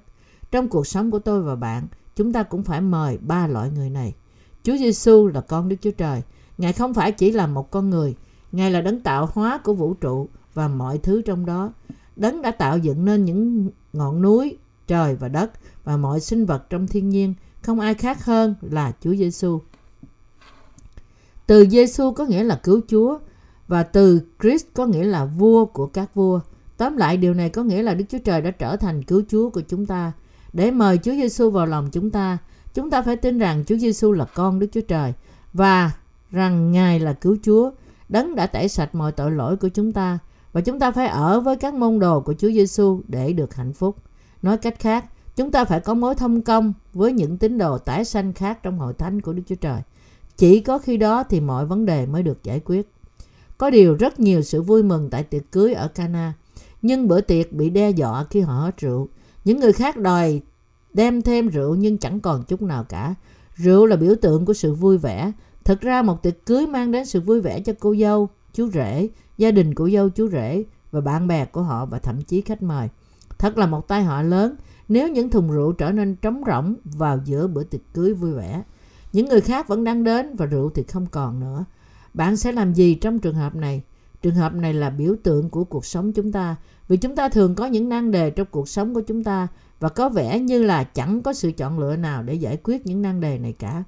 Trong 0.51 0.69
cuộc 0.69 0.87
sống 0.87 1.11
của 1.11 1.19
tôi 1.19 1.41
và 1.41 1.55
bạn, 1.55 1.87
chúng 2.15 2.33
ta 2.33 2.43
cũng 2.43 2.63
phải 2.63 2.81
mời 2.81 3.17
ba 3.17 3.47
loại 3.47 3.69
người 3.69 3.89
này. 3.89 4.15
Chúa 4.63 4.77
Giêsu 4.77 5.27
là 5.27 5.41
con 5.41 5.69
Đức 5.69 5.75
Chúa 5.81 5.91
Trời. 5.91 6.21
Ngài 6.57 6.73
không 6.73 6.93
phải 6.93 7.11
chỉ 7.11 7.31
là 7.31 7.47
một 7.47 7.71
con 7.71 7.89
người, 7.89 8.15
Ngài 8.51 8.71
là 8.71 8.81
đấng 8.81 8.99
tạo 8.99 9.29
hóa 9.33 9.57
của 9.57 9.73
vũ 9.73 9.93
trụ 9.93 10.29
và 10.53 10.67
mọi 10.67 10.97
thứ 10.97 11.21
trong 11.21 11.45
đó. 11.45 11.73
Đấng 12.15 12.41
đã 12.41 12.51
tạo 12.51 12.77
dựng 12.77 13.05
nên 13.05 13.25
những 13.25 13.69
ngọn 13.93 14.21
núi, 14.21 14.57
trời 14.87 15.15
và 15.15 15.27
đất 15.27 15.51
và 15.83 15.97
mọi 15.97 16.19
sinh 16.19 16.45
vật 16.45 16.69
trong 16.69 16.87
thiên 16.87 17.09
nhiên, 17.09 17.33
không 17.61 17.79
ai 17.79 17.93
khác 17.93 18.25
hơn 18.25 18.55
là 18.61 18.91
Chúa 19.01 19.15
Giêsu. 19.15 19.59
Từ 21.47 21.65
Giêsu 21.69 22.11
có 22.11 22.25
nghĩa 22.25 22.43
là 22.43 22.59
cứu 22.63 22.81
Chúa 22.87 23.17
và 23.67 23.83
từ 23.83 24.21
Christ 24.41 24.65
có 24.73 24.85
nghĩa 24.85 25.03
là 25.03 25.25
vua 25.25 25.65
của 25.65 25.87
các 25.87 26.15
vua. 26.15 26.39
Tóm 26.77 26.97
lại 26.97 27.17
điều 27.17 27.33
này 27.33 27.49
có 27.49 27.63
nghĩa 27.63 27.83
là 27.83 27.93
Đức 27.93 28.05
Chúa 28.09 28.19
Trời 28.25 28.41
đã 28.41 28.51
trở 28.51 28.75
thành 28.75 29.03
cứu 29.03 29.21
Chúa 29.29 29.49
của 29.49 29.61
chúng 29.61 29.85
ta. 29.85 30.11
Để 30.53 30.71
mời 30.71 30.97
Chúa 30.97 31.11
Giêsu 31.11 31.49
vào 31.49 31.65
lòng 31.65 31.89
chúng 31.91 32.11
ta, 32.11 32.37
chúng 32.73 32.89
ta 32.89 33.01
phải 33.01 33.15
tin 33.15 33.39
rằng 33.39 33.63
Chúa 33.67 33.77
Giêsu 33.77 34.11
là 34.11 34.25
con 34.25 34.59
Đức 34.59 34.67
Chúa 34.71 34.81
Trời 34.81 35.13
và 35.53 35.91
rằng 36.31 36.71
Ngài 36.71 36.99
là 36.99 37.13
cứu 37.13 37.37
Chúa, 37.43 37.71
đấng 38.09 38.35
đã 38.35 38.47
tẩy 38.47 38.67
sạch 38.67 38.95
mọi 38.95 39.11
tội 39.11 39.31
lỗi 39.31 39.57
của 39.57 39.69
chúng 39.69 39.91
ta 39.91 40.19
và 40.53 40.61
chúng 40.61 40.79
ta 40.79 40.91
phải 40.91 41.07
ở 41.07 41.39
với 41.39 41.55
các 41.55 41.73
môn 41.73 41.99
đồ 41.99 42.21
của 42.21 42.33
Chúa 42.33 42.51
Giêsu 42.51 43.01
để 43.07 43.33
được 43.33 43.55
hạnh 43.55 43.73
phúc. 43.73 43.95
Nói 44.41 44.57
cách 44.57 44.79
khác, 44.79 45.05
chúng 45.35 45.51
ta 45.51 45.65
phải 45.65 45.79
có 45.79 45.93
mối 45.93 46.15
thông 46.15 46.41
công 46.41 46.73
với 46.93 47.11
những 47.13 47.37
tín 47.37 47.57
đồ 47.57 47.77
tái 47.77 48.05
sanh 48.05 48.33
khác 48.33 48.63
trong 48.63 48.79
hội 48.79 48.93
thánh 48.93 49.21
của 49.21 49.33
Đức 49.33 49.43
Chúa 49.47 49.55
Trời. 49.55 49.81
Chỉ 50.37 50.59
có 50.59 50.77
khi 50.77 50.97
đó 50.97 51.23
thì 51.23 51.39
mọi 51.39 51.65
vấn 51.65 51.85
đề 51.85 52.05
mới 52.05 52.23
được 52.23 52.43
giải 52.43 52.59
quyết. 52.65 52.91
Có 53.57 53.69
điều 53.69 53.95
rất 53.95 54.19
nhiều 54.19 54.41
sự 54.41 54.61
vui 54.61 54.83
mừng 54.83 55.09
tại 55.09 55.23
tiệc 55.23 55.51
cưới 55.51 55.73
ở 55.73 55.87
Cana, 55.87 56.33
nhưng 56.81 57.07
bữa 57.07 57.21
tiệc 57.21 57.53
bị 57.53 57.69
đe 57.69 57.89
dọa 57.89 58.23
khi 58.29 58.41
họ 58.41 58.53
hết 58.53 58.77
rượu. 58.77 59.07
Những 59.45 59.59
người 59.59 59.73
khác 59.73 59.97
đòi 59.97 60.41
đem 60.93 61.21
thêm 61.21 61.47
rượu 61.47 61.75
nhưng 61.75 61.97
chẳng 61.97 62.19
còn 62.19 62.43
chút 62.43 62.61
nào 62.61 62.83
cả. 62.83 63.15
Rượu 63.55 63.85
là 63.85 63.95
biểu 63.95 64.15
tượng 64.21 64.45
của 64.45 64.53
sự 64.53 64.73
vui 64.73 64.97
vẻ. 64.97 65.31
Thực 65.63 65.81
ra 65.81 66.01
một 66.01 66.23
tiệc 66.23 66.45
cưới 66.45 66.67
mang 66.67 66.91
đến 66.91 67.05
sự 67.05 67.21
vui 67.21 67.41
vẻ 67.41 67.59
cho 67.59 67.73
cô 67.79 67.95
dâu, 67.95 68.29
chú 68.53 68.69
rể, 68.69 69.09
gia 69.37 69.51
đình 69.51 69.75
của 69.75 69.89
dâu 69.89 70.09
chú 70.09 70.29
rể 70.29 70.63
và 70.91 71.01
bạn 71.01 71.27
bè 71.27 71.45
của 71.45 71.61
họ 71.61 71.85
và 71.85 71.99
thậm 71.99 72.21
chí 72.21 72.41
khách 72.41 72.63
mời. 72.63 72.89
Thật 73.37 73.57
là 73.57 73.65
một 73.65 73.87
tai 73.87 74.03
họa 74.03 74.21
lớn 74.21 74.55
nếu 74.89 75.09
những 75.09 75.29
thùng 75.29 75.51
rượu 75.51 75.71
trở 75.71 75.91
nên 75.91 76.15
trống 76.15 76.43
rỗng 76.47 76.75
vào 76.83 77.19
giữa 77.25 77.47
bữa 77.47 77.63
tiệc 77.63 77.81
cưới 77.93 78.13
vui 78.13 78.31
vẻ. 78.31 78.63
Những 79.13 79.25
người 79.25 79.41
khác 79.41 79.67
vẫn 79.67 79.83
đang 79.83 80.03
đến 80.03 80.35
và 80.35 80.45
rượu 80.45 80.69
thì 80.69 80.83
không 80.83 81.05
còn 81.11 81.39
nữa. 81.39 81.65
Bạn 82.17 82.37
sẽ 82.37 82.51
làm 82.51 82.73
gì 82.73 82.95
trong 82.95 83.19
trường 83.19 83.35
hợp 83.35 83.55
này? 83.55 83.81
Trường 84.21 84.35
hợp 84.35 84.53
này 84.53 84.73
là 84.73 84.89
biểu 84.89 85.15
tượng 85.23 85.49
của 85.49 85.63
cuộc 85.63 85.85
sống 85.85 86.13
chúng 86.13 86.31
ta. 86.31 86.55
Vì 86.87 86.97
chúng 86.97 87.15
ta 87.15 87.29
thường 87.29 87.55
có 87.55 87.65
những 87.65 87.89
nan 87.89 88.11
đề 88.11 88.29
trong 88.29 88.47
cuộc 88.51 88.69
sống 88.69 88.93
của 88.93 89.01
chúng 89.01 89.23
ta 89.23 89.47
và 89.79 89.89
có 89.89 90.09
vẻ 90.09 90.39
như 90.39 90.63
là 90.63 90.83
chẳng 90.83 91.21
có 91.21 91.33
sự 91.33 91.51
chọn 91.51 91.79
lựa 91.79 91.95
nào 91.95 92.23
để 92.23 92.33
giải 92.33 92.57
quyết 92.63 92.85
những 92.85 93.01
nan 93.01 93.21
đề 93.21 93.37
này 93.37 93.53
cả. 93.53 93.83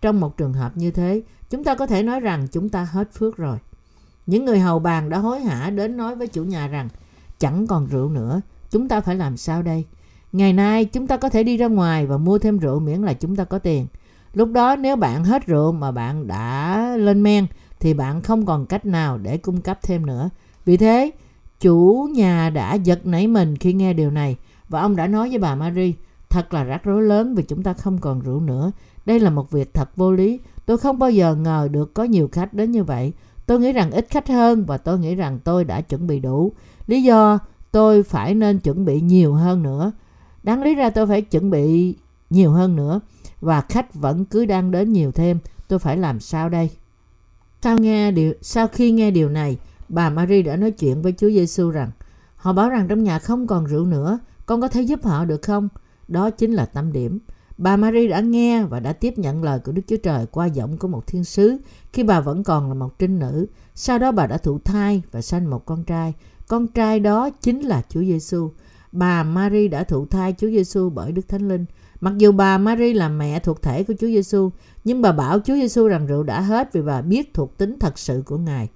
Trong 0.00 0.20
một 0.20 0.36
trường 0.36 0.52
hợp 0.52 0.76
như 0.76 0.90
thế, 0.90 1.22
chúng 1.50 1.64
ta 1.64 1.74
có 1.74 1.86
thể 1.86 2.02
nói 2.02 2.20
rằng 2.20 2.46
chúng 2.52 2.68
ta 2.68 2.84
hết 2.84 3.12
phước 3.12 3.36
rồi. 3.36 3.58
Những 4.26 4.44
người 4.44 4.58
hầu 4.58 4.78
bàn 4.78 5.08
đã 5.08 5.18
hối 5.18 5.40
hả 5.40 5.70
đến 5.70 5.96
nói 5.96 6.16
với 6.16 6.26
chủ 6.26 6.44
nhà 6.44 6.68
rằng 6.68 6.88
chẳng 7.38 7.66
còn 7.66 7.86
rượu 7.86 8.08
nữa, 8.08 8.40
chúng 8.70 8.88
ta 8.88 9.00
phải 9.00 9.14
làm 9.14 9.36
sao 9.36 9.62
đây? 9.62 9.84
Ngày 10.32 10.52
nay 10.52 10.84
chúng 10.84 11.06
ta 11.06 11.16
có 11.16 11.28
thể 11.28 11.42
đi 11.42 11.56
ra 11.56 11.66
ngoài 11.66 12.06
và 12.06 12.18
mua 12.18 12.38
thêm 12.38 12.58
rượu 12.58 12.80
miễn 12.80 13.02
là 13.02 13.12
chúng 13.12 13.36
ta 13.36 13.44
có 13.44 13.58
tiền. 13.58 13.86
Lúc 14.32 14.52
đó 14.52 14.76
nếu 14.76 14.96
bạn 14.96 15.24
hết 15.24 15.46
rượu 15.46 15.72
mà 15.72 15.92
bạn 15.92 16.26
đã 16.26 16.96
lên 16.96 17.22
men 17.22 17.46
thì 17.80 17.94
bạn 17.94 18.20
không 18.20 18.46
còn 18.46 18.66
cách 18.66 18.86
nào 18.86 19.18
để 19.18 19.36
cung 19.36 19.60
cấp 19.60 19.78
thêm 19.82 20.06
nữa. 20.06 20.30
Vì 20.64 20.76
thế, 20.76 21.10
chủ 21.60 22.08
nhà 22.12 22.50
đã 22.50 22.74
giật 22.74 23.06
nảy 23.06 23.26
mình 23.26 23.56
khi 23.56 23.72
nghe 23.72 23.92
điều 23.92 24.10
này 24.10 24.36
và 24.68 24.80
ông 24.80 24.96
đã 24.96 25.06
nói 25.06 25.28
với 25.28 25.38
bà 25.38 25.54
Marie, 25.54 25.92
thật 26.28 26.54
là 26.54 26.64
rắc 26.64 26.84
rối 26.84 27.02
lớn 27.02 27.34
vì 27.34 27.42
chúng 27.42 27.62
ta 27.62 27.72
không 27.72 27.98
còn 27.98 28.20
rượu 28.20 28.40
nữa. 28.40 28.72
Đây 29.06 29.20
là 29.20 29.30
một 29.30 29.50
việc 29.50 29.74
thật 29.74 29.96
vô 29.96 30.12
lý. 30.12 30.40
Tôi 30.66 30.78
không 30.78 30.98
bao 30.98 31.10
giờ 31.10 31.34
ngờ 31.34 31.68
được 31.72 31.94
có 31.94 32.04
nhiều 32.04 32.28
khách 32.32 32.54
đến 32.54 32.70
như 32.70 32.84
vậy. 32.84 33.12
Tôi 33.46 33.60
nghĩ 33.60 33.72
rằng 33.72 33.90
ít 33.90 34.06
khách 34.10 34.28
hơn 34.28 34.64
và 34.64 34.78
tôi 34.78 34.98
nghĩ 34.98 35.14
rằng 35.14 35.38
tôi 35.44 35.64
đã 35.64 35.80
chuẩn 35.80 36.06
bị 36.06 36.20
đủ. 36.20 36.52
Lý 36.86 37.02
do 37.02 37.38
tôi 37.72 38.02
phải 38.02 38.34
nên 38.34 38.58
chuẩn 38.58 38.84
bị 38.84 39.00
nhiều 39.00 39.34
hơn 39.34 39.62
nữa. 39.62 39.92
Đáng 40.42 40.62
lý 40.62 40.74
ra 40.74 40.90
tôi 40.90 41.06
phải 41.06 41.22
chuẩn 41.22 41.50
bị 41.50 41.94
nhiều 42.30 42.50
hơn 42.50 42.76
nữa 42.76 43.00
và 43.40 43.60
khách 43.60 43.94
vẫn 43.94 44.24
cứ 44.24 44.46
đang 44.46 44.70
đến 44.70 44.92
nhiều 44.92 45.12
thêm. 45.12 45.38
Tôi 45.68 45.78
phải 45.78 45.96
làm 45.96 46.20
sao 46.20 46.48
đây? 46.48 46.70
Sau, 47.62 47.78
nghe 47.78 48.12
điều, 48.12 48.34
sau 48.42 48.68
khi 48.68 48.90
nghe 48.90 49.10
điều 49.10 49.28
này, 49.28 49.58
bà 49.88 50.10
Marie 50.10 50.42
đã 50.42 50.56
nói 50.56 50.70
chuyện 50.70 51.02
với 51.02 51.14
Chúa 51.18 51.30
Giêsu 51.30 51.70
rằng 51.70 51.90
họ 52.36 52.52
bảo 52.52 52.68
rằng 52.68 52.88
trong 52.88 53.04
nhà 53.04 53.18
không 53.18 53.46
còn 53.46 53.64
rượu 53.64 53.86
nữa, 53.86 54.18
con 54.46 54.60
có 54.60 54.68
thể 54.68 54.82
giúp 54.82 55.04
họ 55.04 55.24
được 55.24 55.42
không? 55.42 55.68
Đó 56.08 56.30
chính 56.30 56.52
là 56.52 56.66
tâm 56.66 56.92
điểm. 56.92 57.18
Bà 57.58 57.76
Marie 57.76 58.08
đã 58.08 58.20
nghe 58.20 58.64
và 58.64 58.80
đã 58.80 58.92
tiếp 58.92 59.18
nhận 59.18 59.44
lời 59.44 59.58
của 59.58 59.72
Đức 59.72 59.82
Chúa 59.86 59.96
Trời 59.96 60.26
qua 60.26 60.46
giọng 60.46 60.78
của 60.78 60.88
một 60.88 61.06
thiên 61.06 61.24
sứ 61.24 61.56
khi 61.92 62.02
bà 62.02 62.20
vẫn 62.20 62.44
còn 62.44 62.68
là 62.68 62.74
một 62.74 62.98
trinh 62.98 63.18
nữ. 63.18 63.46
Sau 63.74 63.98
đó 63.98 64.12
bà 64.12 64.26
đã 64.26 64.38
thụ 64.38 64.58
thai 64.58 65.02
và 65.10 65.22
sanh 65.22 65.50
một 65.50 65.66
con 65.66 65.84
trai. 65.84 66.14
Con 66.48 66.66
trai 66.66 67.00
đó 67.00 67.30
chính 67.30 67.60
là 67.60 67.82
Chúa 67.88 68.00
Giêsu. 68.00 68.50
Bà 68.92 69.22
Marie 69.22 69.68
đã 69.68 69.84
thụ 69.84 70.06
thai 70.06 70.34
Chúa 70.38 70.48
Giêsu 70.48 70.90
bởi 70.90 71.12
Đức 71.12 71.28
Thánh 71.28 71.48
Linh. 71.48 71.64
Mặc 72.00 72.18
dù 72.18 72.32
bà 72.32 72.58
Mary 72.58 72.92
là 72.92 73.08
mẹ 73.08 73.38
thuộc 73.38 73.62
thể 73.62 73.84
của 73.84 73.94
Chúa 74.00 74.06
Giêsu, 74.06 74.50
nhưng 74.84 75.02
bà 75.02 75.12
bảo 75.12 75.40
Chúa 75.40 75.54
Giêsu 75.54 75.88
rằng 75.88 76.06
rượu 76.06 76.22
đã 76.22 76.40
hết 76.40 76.72
vì 76.72 76.82
bà 76.82 77.02
biết 77.02 77.34
thuộc 77.34 77.58
tính 77.58 77.76
thật 77.80 77.98
sự 77.98 78.22
của 78.26 78.38
Ngài. 78.38 78.68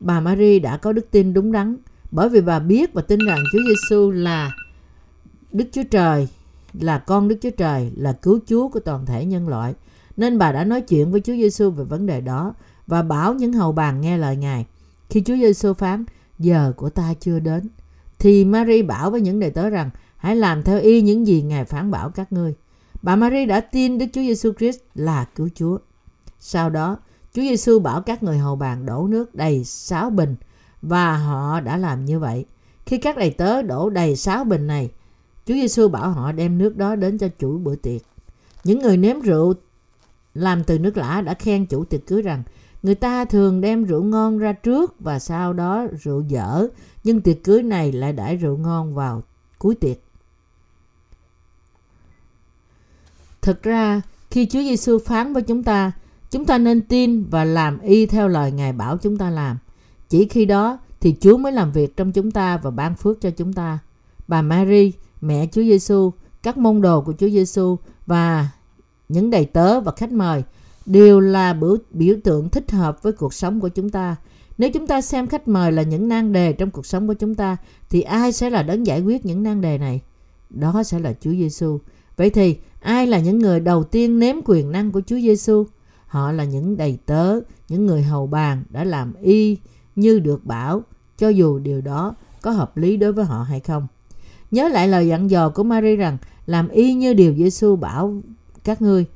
Bà 0.00 0.20
Mary 0.20 0.58
đã 0.58 0.76
có 0.76 0.92
đức 0.92 1.10
tin 1.10 1.34
đúng 1.34 1.52
đắn 1.52 1.76
bởi 2.10 2.28
vì 2.28 2.40
bà 2.40 2.58
biết 2.58 2.94
và 2.94 3.02
tin 3.02 3.18
rằng 3.26 3.38
Chúa 3.52 3.58
Giêsu 3.68 4.10
là 4.10 4.52
Đức 5.52 5.64
Chúa 5.72 5.82
Trời, 5.90 6.28
là 6.72 6.98
con 6.98 7.28
Đức 7.28 7.36
Chúa 7.42 7.50
Trời, 7.50 7.92
là 7.96 8.12
cứu 8.12 8.38
Chúa 8.46 8.68
của 8.68 8.80
toàn 8.80 9.06
thể 9.06 9.24
nhân 9.24 9.48
loại. 9.48 9.74
Nên 10.16 10.38
bà 10.38 10.52
đã 10.52 10.64
nói 10.64 10.80
chuyện 10.80 11.10
với 11.10 11.20
Chúa 11.20 11.32
Giêsu 11.32 11.70
về 11.70 11.84
vấn 11.84 12.06
đề 12.06 12.20
đó 12.20 12.54
và 12.86 13.02
bảo 13.02 13.34
những 13.34 13.52
hầu 13.52 13.72
bàn 13.72 14.00
nghe 14.00 14.18
lời 14.18 14.36
Ngài. 14.36 14.66
Khi 15.10 15.22
Chúa 15.26 15.36
Giêsu 15.36 15.74
phán, 15.74 16.04
giờ 16.38 16.72
của 16.76 16.90
ta 16.90 17.14
chưa 17.20 17.38
đến, 17.38 17.68
thì 18.18 18.44
Mary 18.44 18.82
bảo 18.82 19.10
với 19.10 19.20
những 19.20 19.40
đệ 19.40 19.50
tớ 19.50 19.70
rằng 19.70 19.90
hãy 20.24 20.36
làm 20.36 20.62
theo 20.62 20.80
y 20.80 21.02
những 21.02 21.26
gì 21.26 21.42
Ngài 21.42 21.64
phán 21.64 21.90
bảo 21.90 22.10
các 22.10 22.32
ngươi. 22.32 22.54
Bà 23.02 23.16
Marie 23.16 23.46
đã 23.46 23.60
tin 23.60 23.98
Đức 23.98 24.06
Chúa 24.12 24.20
Giêsu 24.20 24.52
Christ 24.52 24.78
là 24.94 25.24
cứu 25.24 25.48
Chúa. 25.54 25.78
Sau 26.38 26.70
đó, 26.70 26.96
Chúa 27.32 27.42
Giêsu 27.42 27.78
bảo 27.78 28.02
các 28.02 28.22
người 28.22 28.38
hầu 28.38 28.56
bàn 28.56 28.86
đổ 28.86 29.06
nước 29.06 29.34
đầy 29.34 29.64
sáu 29.64 30.10
bình 30.10 30.36
và 30.82 31.16
họ 31.16 31.60
đã 31.60 31.76
làm 31.76 32.04
như 32.04 32.18
vậy. 32.18 32.44
Khi 32.86 32.98
các 32.98 33.16
đầy 33.16 33.30
tớ 33.30 33.62
đổ 33.62 33.90
đầy 33.90 34.16
sáu 34.16 34.44
bình 34.44 34.66
này, 34.66 34.90
Chúa 35.46 35.54
Giêsu 35.54 35.88
bảo 35.88 36.10
họ 36.10 36.32
đem 36.32 36.58
nước 36.58 36.76
đó 36.76 36.96
đến 36.96 37.18
cho 37.18 37.28
chủ 37.38 37.58
bữa 37.58 37.76
tiệc. 37.76 38.02
Những 38.64 38.78
người 38.78 38.96
nếm 38.96 39.20
rượu 39.20 39.54
làm 40.34 40.64
từ 40.64 40.78
nước 40.78 40.96
lã 40.96 41.20
đã 41.20 41.34
khen 41.34 41.66
chủ 41.66 41.84
tiệc 41.84 42.06
cưới 42.06 42.22
rằng 42.22 42.42
người 42.82 42.94
ta 42.94 43.24
thường 43.24 43.60
đem 43.60 43.84
rượu 43.84 44.02
ngon 44.02 44.38
ra 44.38 44.52
trước 44.52 45.00
và 45.00 45.18
sau 45.18 45.52
đó 45.52 45.86
rượu 46.02 46.20
dở, 46.20 46.68
nhưng 47.04 47.20
tiệc 47.20 47.44
cưới 47.44 47.62
này 47.62 47.92
lại 47.92 48.12
đãi 48.12 48.36
rượu 48.36 48.56
ngon 48.56 48.94
vào 48.94 49.22
cuối 49.58 49.74
tiệc. 49.74 50.03
Thực 53.44 53.62
ra, 53.62 54.00
khi 54.30 54.46
Chúa 54.46 54.60
Giêsu 54.60 54.98
phán 54.98 55.32
với 55.32 55.42
chúng 55.42 55.62
ta, 55.62 55.92
chúng 56.30 56.44
ta 56.44 56.58
nên 56.58 56.80
tin 56.80 57.24
và 57.24 57.44
làm 57.44 57.80
y 57.80 58.06
theo 58.06 58.28
lời 58.28 58.52
Ngài 58.52 58.72
bảo 58.72 58.96
chúng 58.98 59.18
ta 59.18 59.30
làm. 59.30 59.58
Chỉ 60.08 60.28
khi 60.28 60.44
đó 60.44 60.78
thì 61.00 61.16
Chúa 61.20 61.36
mới 61.36 61.52
làm 61.52 61.72
việc 61.72 61.96
trong 61.96 62.12
chúng 62.12 62.30
ta 62.30 62.56
và 62.56 62.70
ban 62.70 62.94
phước 62.94 63.20
cho 63.20 63.30
chúng 63.30 63.52
ta. 63.52 63.78
Bà 64.28 64.42
Mary, 64.42 64.92
mẹ 65.20 65.46
Chúa 65.52 65.62
Giêsu, 65.62 66.12
các 66.42 66.58
môn 66.58 66.80
đồ 66.80 67.00
của 67.00 67.12
Chúa 67.12 67.28
Giêsu 67.28 67.76
và 68.06 68.48
những 69.08 69.30
đầy 69.30 69.44
tớ 69.44 69.80
và 69.80 69.92
khách 69.96 70.12
mời 70.12 70.42
đều 70.86 71.20
là 71.20 71.52
biểu, 71.52 71.76
biểu 71.90 72.16
tượng 72.24 72.48
thích 72.48 72.70
hợp 72.70 73.02
với 73.02 73.12
cuộc 73.12 73.34
sống 73.34 73.60
của 73.60 73.68
chúng 73.68 73.90
ta. 73.90 74.16
Nếu 74.58 74.70
chúng 74.70 74.86
ta 74.86 75.00
xem 75.00 75.26
khách 75.26 75.48
mời 75.48 75.72
là 75.72 75.82
những 75.82 76.08
nan 76.08 76.32
đề 76.32 76.52
trong 76.52 76.70
cuộc 76.70 76.86
sống 76.86 77.06
của 77.06 77.14
chúng 77.14 77.34
ta 77.34 77.56
thì 77.90 78.00
ai 78.00 78.32
sẽ 78.32 78.50
là 78.50 78.62
đấng 78.62 78.86
giải 78.86 79.00
quyết 79.00 79.26
những 79.26 79.42
nan 79.42 79.60
đề 79.60 79.78
này? 79.78 80.00
Đó 80.50 80.82
sẽ 80.82 80.98
là 80.98 81.14
Chúa 81.20 81.32
Giêsu. 81.32 81.78
Vậy 82.16 82.30
thì 82.30 82.58
ai 82.84 83.06
là 83.06 83.18
những 83.18 83.38
người 83.38 83.60
đầu 83.60 83.84
tiên 83.84 84.18
nếm 84.18 84.36
quyền 84.44 84.72
năng 84.72 84.92
của 84.92 85.02
Chúa 85.06 85.16
Giêsu? 85.16 85.66
Họ 86.06 86.32
là 86.32 86.44
những 86.44 86.76
đầy 86.76 86.98
tớ, 87.06 87.40
những 87.68 87.86
người 87.86 88.02
hầu 88.02 88.26
bàn 88.26 88.64
đã 88.70 88.84
làm 88.84 89.14
y 89.20 89.58
như 89.96 90.18
được 90.18 90.44
bảo, 90.44 90.82
cho 91.18 91.28
dù 91.28 91.58
điều 91.58 91.80
đó 91.80 92.14
có 92.42 92.50
hợp 92.50 92.76
lý 92.76 92.96
đối 92.96 93.12
với 93.12 93.24
họ 93.24 93.42
hay 93.42 93.60
không. 93.60 93.86
Nhớ 94.50 94.68
lại 94.68 94.88
lời 94.88 95.08
dặn 95.08 95.30
dò 95.30 95.48
của 95.48 95.62
Mary 95.62 95.96
rằng 95.96 96.18
làm 96.46 96.68
y 96.68 96.94
như 96.94 97.14
điều 97.14 97.34
Giêsu 97.34 97.76
bảo 97.76 98.14
các 98.64 98.82
ngươi. 98.82 99.06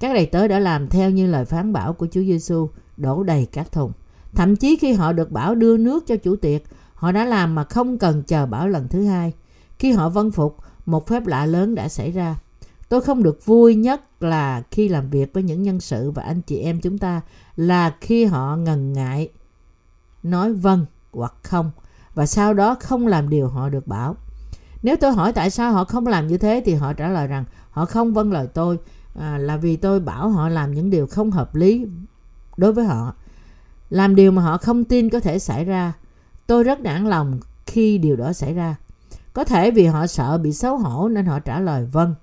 Các 0.00 0.14
đầy 0.14 0.26
tớ 0.26 0.48
đã 0.48 0.58
làm 0.58 0.88
theo 0.88 1.10
như 1.10 1.26
lời 1.26 1.44
phán 1.44 1.72
bảo 1.72 1.92
của 1.92 2.06
Chúa 2.10 2.22
Giêsu, 2.22 2.68
đổ 2.96 3.22
đầy 3.22 3.46
các 3.52 3.72
thùng. 3.72 3.92
Thậm 4.34 4.56
chí 4.56 4.76
khi 4.76 4.92
họ 4.92 5.12
được 5.12 5.30
bảo 5.30 5.54
đưa 5.54 5.76
nước 5.76 6.06
cho 6.06 6.16
chủ 6.16 6.36
tiệc, 6.36 6.62
họ 6.94 7.12
đã 7.12 7.24
làm 7.24 7.54
mà 7.54 7.64
không 7.64 7.98
cần 7.98 8.22
chờ 8.22 8.46
bảo 8.46 8.68
lần 8.68 8.88
thứ 8.88 9.04
hai. 9.04 9.32
Khi 9.78 9.92
họ 9.92 10.08
vân 10.08 10.30
phục, 10.30 10.56
một 10.86 11.06
phép 11.06 11.26
lạ 11.26 11.46
lớn 11.46 11.74
đã 11.74 11.88
xảy 11.88 12.12
ra. 12.12 12.36
Tôi 12.88 13.00
không 13.00 13.22
được 13.22 13.46
vui 13.46 13.74
nhất 13.74 14.22
là 14.22 14.62
khi 14.70 14.88
làm 14.88 15.10
việc 15.10 15.32
với 15.32 15.42
những 15.42 15.62
nhân 15.62 15.80
sự 15.80 16.10
và 16.10 16.22
anh 16.22 16.42
chị 16.42 16.58
em 16.58 16.80
chúng 16.80 16.98
ta 16.98 17.20
là 17.56 17.96
khi 18.00 18.24
họ 18.24 18.56
ngần 18.56 18.92
ngại 18.92 19.28
nói 20.22 20.52
vâng 20.52 20.86
hoặc 21.12 21.34
không 21.42 21.70
và 22.14 22.26
sau 22.26 22.54
đó 22.54 22.76
không 22.80 23.06
làm 23.06 23.28
điều 23.28 23.48
họ 23.48 23.68
được 23.68 23.86
bảo. 23.86 24.16
Nếu 24.82 24.96
tôi 24.96 25.12
hỏi 25.12 25.32
tại 25.32 25.50
sao 25.50 25.72
họ 25.72 25.84
không 25.84 26.06
làm 26.06 26.26
như 26.26 26.38
thế 26.38 26.62
thì 26.64 26.74
họ 26.74 26.92
trả 26.92 27.08
lời 27.08 27.26
rằng 27.26 27.44
họ 27.70 27.84
không 27.84 28.12
vâng 28.12 28.32
lời 28.32 28.46
tôi 28.46 28.78
à, 29.14 29.38
là 29.38 29.56
vì 29.56 29.76
tôi 29.76 30.00
bảo 30.00 30.28
họ 30.28 30.48
làm 30.48 30.72
những 30.72 30.90
điều 30.90 31.06
không 31.06 31.30
hợp 31.30 31.54
lý 31.54 31.86
đối 32.56 32.72
với 32.72 32.84
họ. 32.84 33.14
Làm 33.90 34.14
điều 34.14 34.32
mà 34.32 34.42
họ 34.42 34.58
không 34.58 34.84
tin 34.84 35.10
có 35.10 35.20
thể 35.20 35.38
xảy 35.38 35.64
ra. 35.64 35.92
Tôi 36.46 36.64
rất 36.64 36.80
nản 36.80 37.06
lòng 37.06 37.40
khi 37.66 37.98
điều 37.98 38.16
đó 38.16 38.32
xảy 38.32 38.54
ra. 38.54 38.76
Có 39.32 39.44
thể 39.44 39.70
vì 39.70 39.86
họ 39.86 40.06
sợ 40.06 40.38
bị 40.38 40.52
xấu 40.52 40.76
hổ 40.76 41.08
nên 41.08 41.26
họ 41.26 41.38
trả 41.38 41.60
lời 41.60 41.84
vâng 41.92 42.14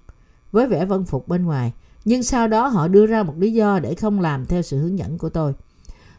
với 0.56 0.68
vẻ 0.68 0.86
vân 0.86 1.06
phục 1.06 1.28
bên 1.28 1.46
ngoài. 1.46 1.74
Nhưng 2.06 2.24
sau 2.24 2.48
đó 2.48 2.68
họ 2.68 2.88
đưa 2.88 3.06
ra 3.06 3.24
một 3.24 3.34
lý 3.38 3.54
do 3.54 3.80
để 3.80 3.96
không 3.96 4.20
làm 4.20 4.46
theo 4.46 4.62
sự 4.62 4.80
hướng 4.80 5.00
dẫn 5.00 5.18
của 5.18 5.30
tôi. 5.30 5.54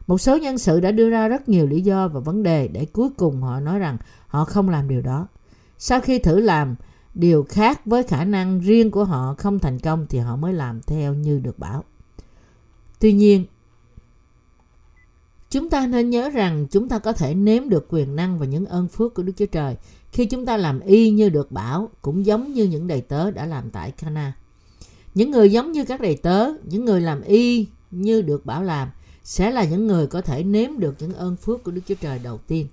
Một 0.07 0.19
số 0.19 0.37
nhân 0.37 0.59
sự 0.59 0.81
đã 0.81 0.91
đưa 0.91 1.11
ra 1.11 1.29
rất 1.29 1.49
nhiều 1.49 1.67
lý 1.67 1.81
do 1.81 2.09
và 2.09 2.21
vấn 2.21 2.43
đề 2.43 2.69
để 2.69 2.87
cuối 2.93 3.09
cùng 3.17 3.43
họ 3.43 3.61
nói 3.61 3.79
rằng 3.79 3.97
họ 4.27 4.45
không 4.45 4.69
làm 4.69 4.89
điều 4.89 5.03
đó. 5.03 5.29
Sau 5.79 6.01
khi 6.01 6.19
thử 6.19 6.41
làm 6.41 6.77
điều 7.15 7.45
khác 7.49 7.87
với 7.87 8.03
khả 8.03 8.25
năng 8.25 8.61
riêng 8.61 8.91
của 8.91 9.05
họ 9.05 9.35
không 9.39 9.59
thành 9.59 9.79
công 9.79 10.07
thì 10.09 10.19
họ 10.19 10.37
mới 10.37 10.53
làm 10.53 10.81
theo 10.83 11.15
như 11.15 11.39
được 11.39 11.59
bảo. 11.59 11.85
Tuy 13.01 13.13
nhiên, 13.13 13.45
chúng 15.51 15.71
ta 15.71 15.87
nên 15.87 16.11
nhớ 16.11 16.31
rằng 16.31 16.67
chúng 16.71 16.89
ta 16.89 16.99
có 16.99 17.13
thể 17.13 17.35
nếm 17.35 17.69
được 17.69 17.87
quyền 17.91 18.17
năng 18.17 18.39
và 18.39 18.47
những 18.47 18.67
ơn 18.67 18.89
phước 18.89 19.15
của 19.15 19.23
Đức 19.23 19.33
Chúa 19.37 19.47
Trời 19.47 19.77
khi 20.17 20.27
chúng 20.27 20.47
ta 20.47 20.57
làm 20.57 20.81
y 20.81 21.11
như 21.11 21.29
được 21.29 21.53
bảo 21.53 21.91
cũng 22.03 22.27
giống 22.27 22.53
như 22.53 22.65
những 22.65 22.87
đầy 22.87 23.01
tớ 23.01 23.31
đã 23.31 23.47
làm 23.47 23.71
tại 23.71 23.91
Cana. 23.91 24.33
Những 25.15 25.31
người 25.31 25.53
giống 25.53 25.73
như 25.73 25.85
các 25.85 26.01
đầy 26.01 26.17
tớ, 26.17 26.49
những 26.65 26.85
người 26.85 27.01
làm 27.01 27.23
y 27.23 27.67
như 27.91 28.23
được 28.23 28.47
bảo 28.47 28.63
làm 28.63 28.89
sẽ 29.25 29.51
là 29.51 29.65
những 29.65 29.87
người 29.87 30.07
có 30.07 30.21
thể 30.21 30.43
nếm 30.43 30.79
được 30.79 30.95
những 30.99 31.15
ơn 31.15 31.37
phước 31.37 31.65
của 31.65 31.71
Đức 31.71 31.81
Chúa 31.87 31.95
Trời 32.01 32.19
đầu 32.19 32.39
tiên. 32.47 32.67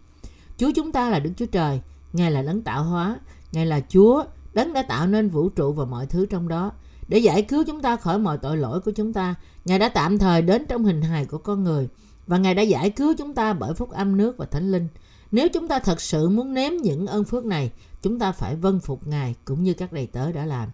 Chúa 0.58 0.72
chúng 0.76 0.92
ta 0.92 1.10
là 1.10 1.20
Đức 1.20 1.32
Chúa 1.38 1.46
Trời, 1.46 1.82
Ngài 2.14 2.32
là 2.32 2.42
đấng 2.42 2.62
tạo 2.62 2.84
hóa, 2.84 3.20
Ngài 3.52 3.66
là 3.66 3.82
Chúa, 3.90 4.24
đấng 4.54 4.74
đã 4.74 4.82
tạo 4.82 5.08
nên 5.08 5.30
vũ 5.30 5.50
trụ 5.50 5.74
và 5.74 5.86
mọi 5.86 6.06
thứ 6.06 6.26
trong 6.26 6.48
đó. 6.48 6.72
Để 7.08 7.18
giải 7.18 7.42
cứu 7.42 7.64
chúng 7.68 7.82
ta 7.82 7.96
khỏi 7.96 8.20
mọi 8.20 8.38
tội 8.38 8.58
lỗi 8.58 8.80
của 8.80 8.92
chúng 8.92 9.14
ta, 9.14 9.36
Ngài 9.66 9.80
đã 9.80 9.90
tạm 9.90 10.18
thời 10.18 10.42
đến 10.42 10.66
trong 10.70 10.84
hình 10.84 11.02
hài 11.02 11.26
của 11.26 11.38
con 11.38 11.64
người 11.64 11.88
và 12.28 12.38
Ngài 12.38 12.56
đã 12.56 12.62
giải 12.62 12.90
cứu 12.90 13.14
chúng 13.18 13.34
ta 13.34 13.54
bởi 13.54 13.74
phúc 13.74 13.90
âm 13.92 14.18
nước 14.18 14.38
và 14.38 14.46
thánh 14.46 14.72
linh. 14.72 14.88
Nếu 15.34 15.50
chúng 15.50 15.68
ta 15.68 15.80
thật 15.80 16.02
sự 16.02 16.30
muốn 16.30 16.54
nếm 16.54 16.72
những 16.84 17.08
ơn 17.08 17.24
phước 17.24 17.46
này, 17.46 17.72
chúng 18.02 18.20
ta 18.20 18.32
phải 18.32 18.56
vâng 18.56 18.80
phục 18.80 19.08
Ngài 19.08 19.36
cũng 19.46 19.64
như 19.64 19.74
các 19.74 19.94
đầy 19.94 20.08
tớ 20.08 20.32
đã 20.32 20.46
làm. 20.46 20.70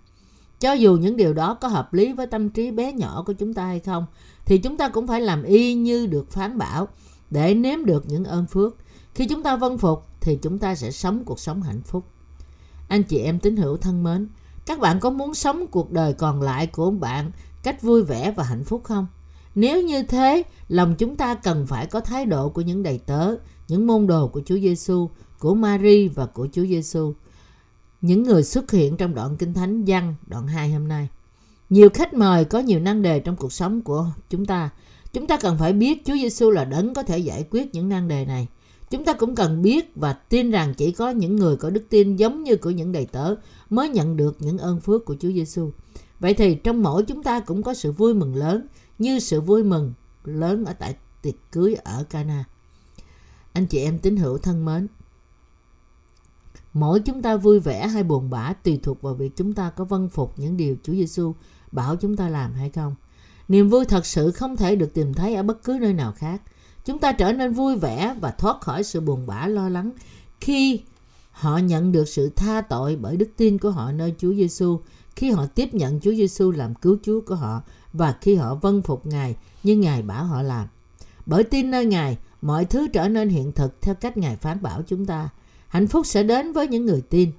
Cho 0.60 0.74
dù 0.74 0.98
những 0.98 1.18
điều 1.18 1.34
đó 1.34 1.54
có 1.54 1.68
hợp 1.68 1.94
lý 1.94 2.14
với 2.14 2.28
tâm 2.28 2.50
trí 2.50 2.72
bé 2.72 2.94
nhỏ 2.94 3.24
của 3.26 3.34
chúng 3.34 3.54
ta 3.54 3.66
hay 3.66 3.80
không, 3.80 4.06
thì 4.46 4.58
chúng 4.58 4.78
ta 4.78 4.90
cũng 4.90 5.08
phải 5.08 5.22
làm 5.22 5.44
y 5.44 5.74
như 5.74 6.08
được 6.08 6.32
phán 6.32 6.58
bảo 6.58 6.88
để 7.30 7.54
nếm 7.54 7.86
được 7.86 8.04
những 8.08 8.24
ơn 8.24 8.48
phước. 8.48 8.76
Khi 9.14 9.26
chúng 9.26 9.44
ta 9.44 9.56
vâng 9.56 9.78
phục 9.78 10.06
thì 10.22 10.40
chúng 10.42 10.60
ta 10.60 10.76
sẽ 10.76 10.92
sống 10.92 11.24
cuộc 11.26 11.40
sống 11.40 11.62
hạnh 11.62 11.82
phúc. 11.82 12.06
Anh 12.88 13.04
chị 13.04 13.18
em 13.18 13.40
tín 13.40 13.58
hữu 13.58 13.78
thân 13.78 14.04
mến, 14.04 14.30
các 14.66 14.80
bạn 14.80 15.00
có 15.00 15.10
muốn 15.10 15.34
sống 15.34 15.68
cuộc 15.68 15.92
đời 15.92 16.14
còn 16.14 16.42
lại 16.42 16.68
của 16.68 16.92
bạn 16.92 17.32
cách 17.64 17.82
vui 17.82 18.04
vẻ 18.04 18.32
và 18.32 18.44
hạnh 18.44 18.64
phúc 18.64 18.82
không? 18.84 19.08
Nếu 19.56 19.82
như 19.82 20.04
thế, 20.04 20.44
lòng 20.68 20.96
chúng 20.98 21.16
ta 21.16 21.36
cần 21.36 21.68
phải 21.68 21.86
có 21.86 22.00
thái 22.00 22.26
độ 22.26 22.50
của 22.50 22.62
những 22.62 22.84
đầy 22.84 22.98
tớ, 22.98 23.36
những 23.70 23.88
môn 23.88 24.08
đồ 24.08 24.28
của 24.28 24.42
Chúa 24.46 24.60
Giêsu, 24.60 25.10
của 25.40 25.56
Mary 25.56 26.08
và 26.08 26.26
của 26.26 26.48
Chúa 26.52 26.66
Giêsu. 26.66 27.14
Những 28.02 28.24
người 28.24 28.44
xuất 28.44 28.72
hiện 28.72 28.98
trong 28.98 29.16
đoạn 29.16 29.38
Kinh 29.38 29.54
Thánh 29.54 29.84
văn 29.88 30.16
đoạn 30.28 30.48
2 30.48 30.72
hôm 30.72 30.88
nay. 30.88 31.08
Nhiều 31.70 31.90
khách 31.94 32.14
mời 32.14 32.46
có 32.46 32.60
nhiều 32.60 32.80
năng 32.80 33.02
đề 33.02 33.20
trong 33.20 33.36
cuộc 33.36 33.54
sống 33.54 33.82
của 33.82 34.06
chúng 34.30 34.46
ta. 34.46 34.70
Chúng 35.14 35.28
ta 35.28 35.38
cần 35.38 35.58
phải 35.58 35.74
biết 35.74 36.06
Chúa 36.06 36.14
Giêsu 36.16 36.52
là 36.52 36.66
đấng 36.66 36.94
có 36.94 37.04
thể 37.04 37.18
giải 37.18 37.46
quyết 37.50 37.76
những 37.76 37.90
năng 37.90 38.08
đề 38.08 38.26
này. 38.26 38.48
Chúng 38.90 39.06
ta 39.06 39.14
cũng 39.14 39.36
cần 39.36 39.62
biết 39.62 39.96
và 39.96 40.14
tin 40.14 40.52
rằng 40.52 40.74
chỉ 40.74 40.92
có 40.92 41.10
những 41.10 41.36
người 41.36 41.56
có 41.56 41.70
đức 41.70 41.84
tin 41.90 42.16
giống 42.16 42.44
như 42.44 42.58
của 42.58 42.70
những 42.70 42.92
đầy 42.92 43.06
tớ 43.06 43.36
mới 43.70 43.90
nhận 43.90 44.18
được 44.18 44.38
những 44.40 44.58
ơn 44.58 44.80
phước 44.80 45.06
của 45.06 45.16
Chúa 45.20 45.32
Giêsu. 45.32 45.72
Vậy 46.20 46.34
thì 46.34 46.56
trong 46.56 46.84
mỗi 46.84 47.04
chúng 47.04 47.24
ta 47.24 47.40
cũng 47.40 47.64
có 47.64 47.74
sự 47.74 47.92
vui 47.92 48.14
mừng 48.14 48.36
lớn 48.36 48.68
như 49.00 49.20
sự 49.20 49.42
vui 49.42 49.64
mừng 49.64 49.94
lớn 50.24 50.66
ở 50.66 50.74
tại 50.74 50.96
tiệc 51.22 51.36
cưới 51.52 51.76
ở 51.84 52.04
Cana. 52.10 52.46
Anh 53.60 53.66
chị 53.66 53.80
em 53.80 54.00
tín 54.00 54.18
hữu 54.18 54.38
thân 54.38 54.66
mến, 54.66 54.88
mỗi 56.74 57.00
chúng 57.00 57.22
ta 57.22 57.36
vui 57.36 57.60
vẻ 57.60 57.88
hay 57.88 58.04
buồn 58.04 58.30
bã 58.30 58.54
tùy 58.54 58.80
thuộc 58.84 59.02
vào 59.02 59.14
việc 59.14 59.36
chúng 59.36 59.54
ta 59.54 59.70
có 59.70 59.84
vâng 59.84 60.10
phục 60.10 60.40
những 60.40 60.58
điều 60.58 60.76
Chúa 60.84 60.94
Giêsu 60.94 61.36
bảo 61.72 61.96
chúng 61.96 62.16
ta 62.16 62.30
làm 62.30 62.54
hay 62.54 62.70
không. 62.70 62.96
Niềm 63.48 63.70
vui 63.70 63.86
thật 63.86 64.06
sự 64.06 64.32
không 64.32 64.58
thể 64.58 64.76
được 64.76 64.94
tìm 64.94 65.14
thấy 65.14 65.36
ở 65.36 65.44
bất 65.44 65.64
cứ 65.64 65.78
nơi 65.82 65.94
nào 65.94 66.12
khác. 66.12 66.42
Chúng 66.86 67.00
ta 67.00 67.12
trở 67.12 67.34
nên 67.34 67.54
vui 67.54 67.76
vẻ 67.76 68.16
và 68.22 68.32
thoát 68.32 68.62
khỏi 68.62 68.84
sự 68.84 69.02
buồn 69.02 69.28
bã 69.28 69.48
lo 69.48 69.70
lắng 69.70 69.92
khi 70.42 70.82
họ 71.32 71.58
nhận 71.58 71.92
được 71.92 72.08
sự 72.08 72.30
tha 72.36 72.62
tội 72.62 72.96
bởi 72.96 73.18
đức 73.18 73.30
tin 73.38 73.58
của 73.58 73.72
họ 73.72 73.92
nơi 73.92 74.16
Chúa 74.18 74.34
Giêsu, 74.34 74.80
khi 75.16 75.32
họ 75.32 75.46
tiếp 75.46 75.74
nhận 75.74 76.00
Chúa 76.00 76.14
Giêsu 76.14 76.52
làm 76.52 76.76
cứu 76.76 76.98
Chúa 77.04 77.22
của 77.22 77.36
họ 77.36 77.62
và 77.94 78.16
khi 78.22 78.36
họ 78.36 78.56
vâng 78.56 78.82
phục 78.82 79.06
Ngài 79.06 79.36
như 79.64 79.78
Ngài 79.78 80.02
bảo 80.02 80.26
họ 80.26 80.42
làm. 80.42 80.68
Bởi 81.26 81.44
tin 81.44 81.72
nơi 81.72 81.86
Ngài, 81.86 82.18
mọi 82.42 82.66
thứ 82.66 82.88
trở 82.88 83.10
nên 83.10 83.30
hiện 83.30 83.52
thực 83.52 83.82
theo 83.82 83.96
cách 83.96 84.18
Ngài 84.18 84.36
phán 84.36 84.62
bảo 84.62 84.82
chúng 84.88 85.06
ta. 85.06 85.30
Hạnh 85.68 85.88
phúc 85.88 86.06
sẽ 86.06 86.24
đến 86.24 86.52
với 86.52 86.68
những 86.68 86.86
người 86.86 87.02
tin. 87.02 87.32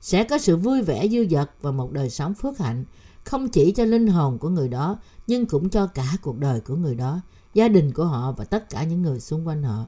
Sẽ 0.00 0.24
có 0.24 0.38
sự 0.38 0.56
vui 0.56 0.82
vẻ 0.82 1.08
dư 1.08 1.26
dật 1.30 1.50
và 1.62 1.70
một 1.70 1.92
đời 1.92 2.10
sống 2.10 2.34
phước 2.34 2.58
hạnh, 2.58 2.84
không 3.24 3.48
chỉ 3.48 3.72
cho 3.72 3.84
linh 3.84 4.06
hồn 4.06 4.38
của 4.38 4.48
người 4.48 4.68
đó, 4.68 4.98
nhưng 5.26 5.46
cũng 5.46 5.68
cho 5.68 5.86
cả 5.86 6.06
cuộc 6.22 6.38
đời 6.38 6.60
của 6.60 6.76
người 6.76 6.94
đó, 6.94 7.20
gia 7.54 7.68
đình 7.68 7.92
của 7.92 8.04
họ 8.04 8.32
và 8.32 8.44
tất 8.44 8.70
cả 8.70 8.84
những 8.84 9.02
người 9.02 9.20
xung 9.20 9.46
quanh 9.46 9.62
họ. 9.62 9.86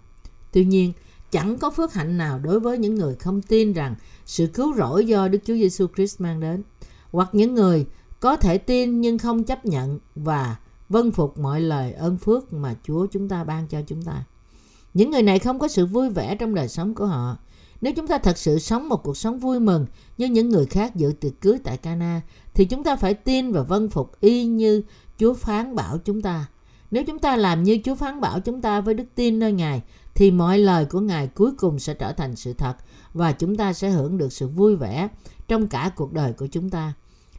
Tuy 0.53 0.65
nhiên, 0.65 0.93
chẳng 1.31 1.59
có 1.59 1.71
phước 1.71 1.93
hạnh 1.93 2.19
nào 2.19 2.39
đối 2.39 2.61
với 2.61 2.79
những 2.79 2.95
người 2.95 3.15
không 3.15 3.43
tin 3.43 3.73
rằng 3.73 3.95
sự 4.27 4.47
cứu 4.47 4.75
rỗi 4.77 5.07
do 5.07 5.29
Đức 5.29 5.39
Chúa 5.45 5.55
Giêsu 5.55 5.87
Christ 5.97 6.21
mang 6.21 6.41
đến, 6.41 6.63
hoặc 7.13 7.29
những 7.33 7.55
người 7.55 7.87
có 8.21 8.37
thể 8.37 8.59
tin 8.59 9.01
nhưng 9.01 9.19
không 9.19 9.45
chấp 9.45 9.65
nhận 9.65 9.99
và 10.15 10.57
vâng 10.89 11.11
phục 11.11 11.39
mọi 11.39 11.61
lời 11.61 11.93
ơn 11.93 12.17
phước 12.19 12.53
mà 12.53 12.75
Chúa 12.83 13.07
chúng 13.07 13.29
ta 13.29 13.45
ban 13.45 13.67
cho 13.67 13.83
chúng 13.87 14.03
ta. 14.03 14.25
Những 14.99 15.11
người 15.11 15.23
này 15.23 15.39
không 15.39 15.59
có 15.59 15.69
sự 15.69 15.87
vui 15.87 16.11
vẻ 16.11 16.35
trong 16.35 16.55
đời 16.55 16.69
sống 16.69 16.95
của 16.95 17.07
họ. 17.07 17.37
Nếu 17.81 17.93
chúng 17.93 18.07
ta 18.07 18.19
thật 18.19 18.39
sự 18.39 18.59
sống 18.59 18.89
một 18.89 19.03
cuộc 19.03 19.17
sống 19.17 19.39
vui 19.39 19.61
mừng 19.61 19.87
như 20.19 20.27
những 20.27 20.49
người 20.49 20.67
khác 20.67 20.97
dự 20.97 21.13
tiệc 21.21 21.41
cưới 21.41 21.59
tại 21.65 21.77
Cana, 21.77 22.21
thì 22.55 22.65
chúng 22.65 22.85
ta 22.85 22.97
phải 22.97 23.15
tin 23.15 23.53
và 23.53 23.63
vâng 23.63 23.91
phục 23.91 24.21
y 24.21 24.45
như 24.45 24.83
Chúa 25.19 25.35
phán 25.35 25.75
bảo 25.75 25.99
chúng 25.99 26.23
ta. 26.23 26.47
Nếu 26.91 27.05
chúng 27.05 27.19
ta 27.19 27.37
làm 27.37 27.63
như 27.63 27.79
Chúa 27.85 27.95
phán 27.95 28.21
bảo 28.21 28.41
chúng 28.41 28.61
ta 28.61 28.81
với 28.81 28.95
đức 28.95 29.05
tin 29.15 29.39
nơi 29.39 29.53
Ngài, 29.53 29.83
thì 30.15 30.31
mọi 30.31 30.59
lời 30.59 30.85
của 30.85 31.01
Ngài 31.01 31.27
cuối 31.27 31.53
cùng 31.59 31.79
sẽ 31.79 31.95
trở 31.95 32.13
thành 32.13 32.37
sự 32.37 32.53
thật 32.53 32.77
và 33.15 33.33
chúng 33.33 33.57
ta 33.57 33.73
sẽ 33.73 33.91
hưởng 33.91 34.19
được 34.19 34.33
sự 34.33 34.49
vui 34.49 34.77
vẻ 34.77 35.09
trong 35.49 35.67
cả 35.67 35.91
cuộc 35.97 36.13
đời 36.13 36.33
của 36.33 36.47
chúng 36.47 36.71
ta. 36.71 36.93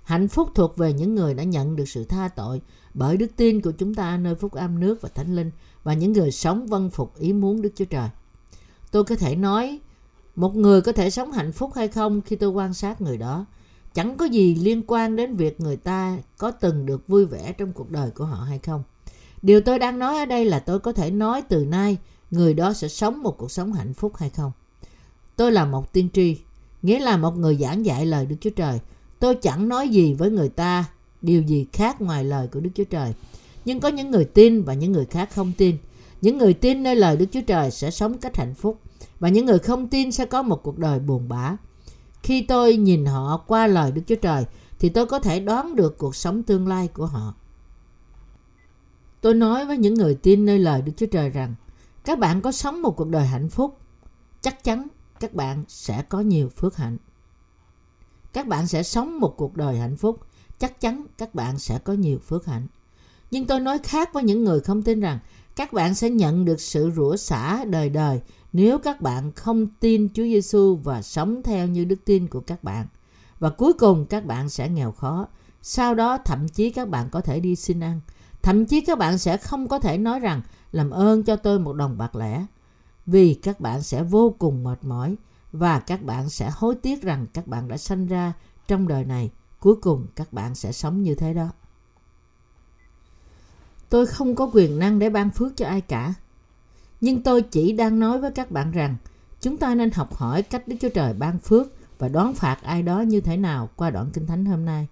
Hạnh 0.04 0.28
phúc 0.28 0.50
thuộc 0.56 0.78
về 0.78 0.94
những 0.94 1.16
người 1.16 1.34
đã 1.34 1.44
nhận 1.44 1.76
được 1.76 1.90
sự 1.90 2.04
tha 2.04 2.28
tội 2.28 2.62
bởi 2.94 3.18
đức 3.18 3.32
tin 3.36 3.62
của 3.62 3.72
chúng 3.72 3.96
ta 3.96 4.18
nơi 4.18 4.36
phúc 4.36 4.54
âm 4.54 4.80
nước 4.80 5.02
và 5.02 5.10
thánh 5.10 5.36
linh 5.36 5.52
và 5.90 5.96
những 5.96 6.14
người 6.14 6.32
sống 6.32 6.68
vâng 6.68 6.90
phục 6.90 7.20
ý 7.20 7.34
muốn 7.34 7.62
Đức 7.62 7.70
Chúa 7.76 7.86
Trời. 7.86 8.10
Tôi 8.92 9.04
có 9.04 9.16
thể 9.16 9.36
nói 9.36 9.80
một 10.36 10.56
người 10.56 10.82
có 10.82 10.92
thể 10.92 11.10
sống 11.10 11.32
hạnh 11.32 11.52
phúc 11.52 11.72
hay 11.76 11.88
không 11.88 12.22
khi 12.22 12.36
tôi 12.36 12.50
quan 12.50 12.74
sát 12.74 13.02
người 13.02 13.18
đó. 13.18 13.46
Chẳng 13.94 14.18
có 14.18 14.26
gì 14.26 14.56
liên 14.56 14.84
quan 14.88 15.16
đến 15.16 15.36
việc 15.36 15.62
người 15.62 15.78
ta 15.78 16.18
có 16.38 16.52
từng 16.52 16.86
được 16.86 17.08
vui 17.08 17.26
vẻ 17.26 17.54
trong 17.58 17.74
cuộc 17.74 17.92
đời 17.92 18.12
của 18.12 18.26
họ 18.26 18.44
hay 18.44 18.60
không. 18.60 18.84
Điều 19.42 19.62
tôi 19.62 19.80
đang 19.80 20.00
nói 20.00 20.18
ở 20.18 20.26
đây 20.26 20.46
là 20.46 20.60
tôi 20.60 20.80
có 20.80 20.94
thể 20.94 21.12
nói 21.12 21.42
từ 21.42 21.66
nay 21.66 21.98
người 22.32 22.54
đó 22.54 22.74
sẽ 22.74 22.88
sống 22.88 23.24
một 23.24 23.38
cuộc 23.38 23.52
sống 23.52 23.74
hạnh 23.74 23.94
phúc 23.94 24.18
hay 24.18 24.30
không. 24.30 24.52
Tôi 25.36 25.52
là 25.52 25.66
một 25.66 25.94
tiên 25.94 26.10
tri, 26.14 26.38
nghĩa 26.82 27.00
là 27.00 27.18
một 27.18 27.38
người 27.38 27.56
giảng 27.56 27.86
dạy 27.86 28.06
lời 28.06 28.26
Đức 28.26 28.36
Chúa 28.42 28.50
Trời 28.56 28.80
Tôi 29.20 29.36
chẳng 29.36 29.70
nói 29.70 29.90
gì 29.90 30.14
với 30.14 30.32
người 30.32 30.50
ta 30.50 30.86
điều 31.22 31.42
gì 31.42 31.68
khác 31.74 32.02
ngoài 32.02 32.24
lời 32.24 32.48
của 32.48 32.60
Đức 32.60 32.70
Chúa 32.76 32.84
Trời. 32.84 33.14
Nhưng 33.70 33.80
có 33.80 33.90
những 33.90 34.12
người 34.12 34.26
tin 34.26 34.64
và 34.64 34.74
những 34.74 34.92
người 34.92 35.06
khác 35.06 35.30
không 35.36 35.52
tin. 35.58 35.78
Những 36.22 36.38
người 36.38 36.54
tin 36.54 36.84
nơi 36.84 36.96
lời 36.96 37.18
Đức 37.18 37.26
Chúa 37.32 37.42
Trời 37.42 37.72
sẽ 37.72 37.92
sống 37.92 38.18
cách 38.18 38.38
hạnh 38.38 38.54
phúc 38.54 38.80
và 39.20 39.30
những 39.30 39.46
người 39.46 39.60
không 39.60 39.88
tin 39.88 40.12
sẽ 40.12 40.26
có 40.26 40.42
một 40.42 40.64
cuộc 40.64 40.78
đời 40.78 41.00
buồn 41.00 41.30
bã. 41.30 41.56
Khi 42.24 42.42
tôi 42.42 42.78
nhìn 42.78 43.06
họ 43.06 43.44
qua 43.48 43.68
lời 43.68 43.92
Đức 43.92 44.02
Chúa 44.08 44.16
Trời 44.16 44.46
thì 44.80 44.90
tôi 44.90 45.06
có 45.06 45.20
thể 45.20 45.40
đoán 45.40 45.76
được 45.76 45.98
cuộc 45.98 46.16
sống 46.16 46.44
tương 46.44 46.68
lai 46.68 46.88
của 46.88 47.06
họ. 47.06 47.34
Tôi 49.22 49.34
nói 49.34 49.66
với 49.66 49.78
những 49.78 49.94
người 49.94 50.16
tin 50.16 50.46
nơi 50.46 50.60
lời 50.60 50.82
Đức 50.82 50.94
Chúa 50.98 51.06
Trời 51.06 51.30
rằng 51.30 51.56
các 52.06 52.20
bạn 52.20 52.42
có 52.42 52.52
sống 52.52 52.82
một 52.82 52.96
cuộc 52.98 53.10
đời 53.10 53.28
hạnh 53.28 53.50
phúc, 53.50 53.78
chắc 54.42 54.64
chắn 54.64 54.88
các 55.20 55.34
bạn 55.34 55.64
sẽ 55.68 56.04
có 56.10 56.20
nhiều 56.20 56.50
phước 56.50 56.78
hạnh 56.78 56.98
các 58.34 58.48
bạn 58.48 58.68
sẽ 58.68 58.84
sống 58.84 59.20
một 59.20 59.34
cuộc 59.38 59.58
đời 59.58 59.78
hạnh 59.78 59.98
phúc 59.98 60.20
chắc 60.60 60.82
chắn 60.82 61.06
các 61.18 61.36
bạn 61.36 61.60
sẽ 61.60 61.80
có 61.80 61.94
nhiều 61.94 62.20
phước 62.20 62.46
hạnh 62.46 62.68
nhưng 63.32 63.46
tôi 63.46 63.60
nói 63.60 63.80
khác 63.80 64.14
với 64.14 64.24
những 64.24 64.44
người 64.44 64.60
không 64.60 64.82
tin 64.82 65.00
rằng 65.00 65.20
các 65.56 65.74
bạn 65.74 65.96
sẽ 65.96 66.10
nhận 66.10 66.46
được 66.46 66.62
sự 66.62 66.92
rủa 66.96 67.16
xả 67.16 67.66
đời 67.66 67.90
đời 67.90 68.22
nếu 68.54 68.80
các 68.80 69.02
bạn 69.02 69.32
không 69.32 69.68
tin 69.80 70.10
Chúa 70.14 70.24
Giêsu 70.24 70.76
và 70.84 71.02
sống 71.02 71.42
theo 71.44 71.68
như 71.68 71.86
đức 71.86 72.06
tin 72.06 72.28
của 72.28 72.40
các 72.40 72.64
bạn. 72.64 72.88
Và 73.40 73.50
cuối 73.50 73.74
cùng, 73.74 74.06
các 74.06 74.26
bạn 74.26 74.50
sẽ 74.50 74.70
nghèo 74.70 74.92
khó. 74.92 75.28
Sau 75.62 75.96
đó, 75.96 76.18
thậm 76.18 76.48
chí 76.48 76.70
các 76.70 76.90
bạn 76.90 77.10
có 77.12 77.22
thể 77.22 77.40
đi 77.40 77.56
xin 77.56 77.80
ăn. 77.80 78.02
Thậm 78.42 78.66
chí 78.66 78.82
các 78.82 78.98
bạn 78.98 79.18
sẽ 79.18 79.38
không 79.38 79.68
có 79.68 79.80
thể 79.80 79.98
nói 79.98 80.20
rằng, 80.20 80.42
làm 80.72 80.90
ơn 80.90 81.24
cho 81.24 81.36
tôi 81.36 81.60
một 81.60 81.74
đồng 81.74 81.98
bạc 81.98 82.16
lẻ. 82.16 82.46
Vì 83.06 83.34
các 83.34 83.60
bạn 83.60 83.82
sẽ 83.82 84.04
vô 84.04 84.36
cùng 84.40 84.64
mệt 84.64 84.84
mỏi 84.84 85.16
và 85.52 85.80
các 85.80 86.04
bạn 86.04 86.30
sẽ 86.30 86.52
hối 86.54 86.76
tiếc 86.76 87.02
rằng 87.02 87.28
các 87.34 87.48
bạn 87.48 87.68
đã 87.68 87.78
sanh 87.78 88.08
ra 88.08 88.34
trong 88.68 88.88
đời 88.88 89.06
này 89.06 89.32
cuối 89.60 89.76
cùng, 89.76 90.08
các 90.16 90.34
bạn 90.34 90.56
sẽ 90.56 90.72
sống 90.72 91.04
như 91.04 91.16
thế 91.16 91.34
đó 91.34 91.50
tôi 93.90 94.06
không 94.06 94.36
có 94.36 94.50
quyền 94.54 94.80
năng 94.80 95.00
để 95.00 95.10
ban 95.10 95.30
phước 95.30 95.58
cho 95.58 95.66
ai 95.66 95.82
cả 95.82 96.14
nhưng 97.02 97.24
tôi 97.24 97.42
chỉ 97.42 97.72
đang 97.72 98.00
nói 98.00 98.20
với 98.20 98.32
các 98.32 98.52
bạn 98.52 98.72
rằng 98.72 98.96
chúng 99.42 99.58
ta 99.58 99.76
nên 99.76 99.92
học 99.92 100.16
hỏi 100.16 100.44
cách 100.44 100.68
đức 100.68 100.76
chúa 100.82 100.90
trời 100.90 101.14
ban 101.14 101.40
phước 101.40 101.68
và 102.00 102.08
đoán 102.08 102.34
phạt 102.34 102.58
ai 102.64 102.84
đó 102.84 103.02
như 103.02 103.22
thế 103.22 103.38
nào 103.38 103.70
qua 103.76 103.90
đoạn 103.90 104.10
kinh 104.14 104.28
thánh 104.28 104.46
hôm 104.46 104.66
nay 104.66 104.88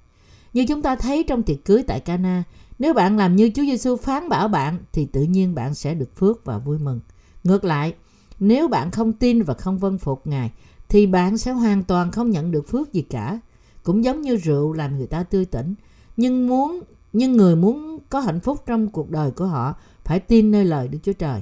như 0.57 0.65
chúng 0.65 0.81
ta 0.81 0.95
thấy 0.95 1.23
trong 1.23 1.43
tiệc 1.43 1.65
cưới 1.65 1.83
tại 1.87 1.99
Cana, 1.99 2.43
nếu 2.79 2.93
bạn 2.93 3.17
làm 3.17 3.35
như 3.35 3.51
Chúa 3.55 3.61
Giêsu 3.61 3.95
phán 3.95 4.29
bảo 4.29 4.47
bạn 4.47 4.77
thì 4.91 5.05
tự 5.05 5.21
nhiên 5.21 5.55
bạn 5.55 5.73
sẽ 5.73 5.93
được 5.93 6.15
phước 6.15 6.45
và 6.45 6.57
vui 6.57 6.77
mừng. 6.77 6.99
Ngược 7.43 7.63
lại, 7.63 7.93
nếu 8.39 8.67
bạn 8.67 8.91
không 8.91 9.13
tin 9.13 9.43
và 9.43 9.53
không 9.53 9.77
vâng 9.77 9.97
phục 9.97 10.27
Ngài, 10.27 10.51
thì 10.89 11.07
bạn 11.07 11.37
sẽ 11.37 11.51
hoàn 11.51 11.83
toàn 11.83 12.11
không 12.11 12.29
nhận 12.29 12.51
được 12.51 12.69
phước 12.69 12.93
gì 12.93 13.01
cả. 13.01 13.39
Cũng 13.83 14.03
giống 14.03 14.21
như 14.21 14.35
rượu 14.35 14.73
làm 14.73 14.97
người 14.97 15.07
ta 15.07 15.23
tươi 15.23 15.45
tỉnh. 15.45 15.75
Nhưng 16.17 16.47
muốn 16.47 16.79
nhưng 17.13 17.37
người 17.37 17.55
muốn 17.55 17.99
có 18.09 18.19
hạnh 18.19 18.39
phúc 18.39 18.63
trong 18.65 18.87
cuộc 18.87 19.09
đời 19.09 19.31
của 19.31 19.45
họ 19.45 19.75
phải 20.03 20.19
tin 20.19 20.51
nơi 20.51 20.65
lời 20.65 20.87
Đức 20.87 20.99
Chúa 21.03 21.13
Trời. 21.13 21.41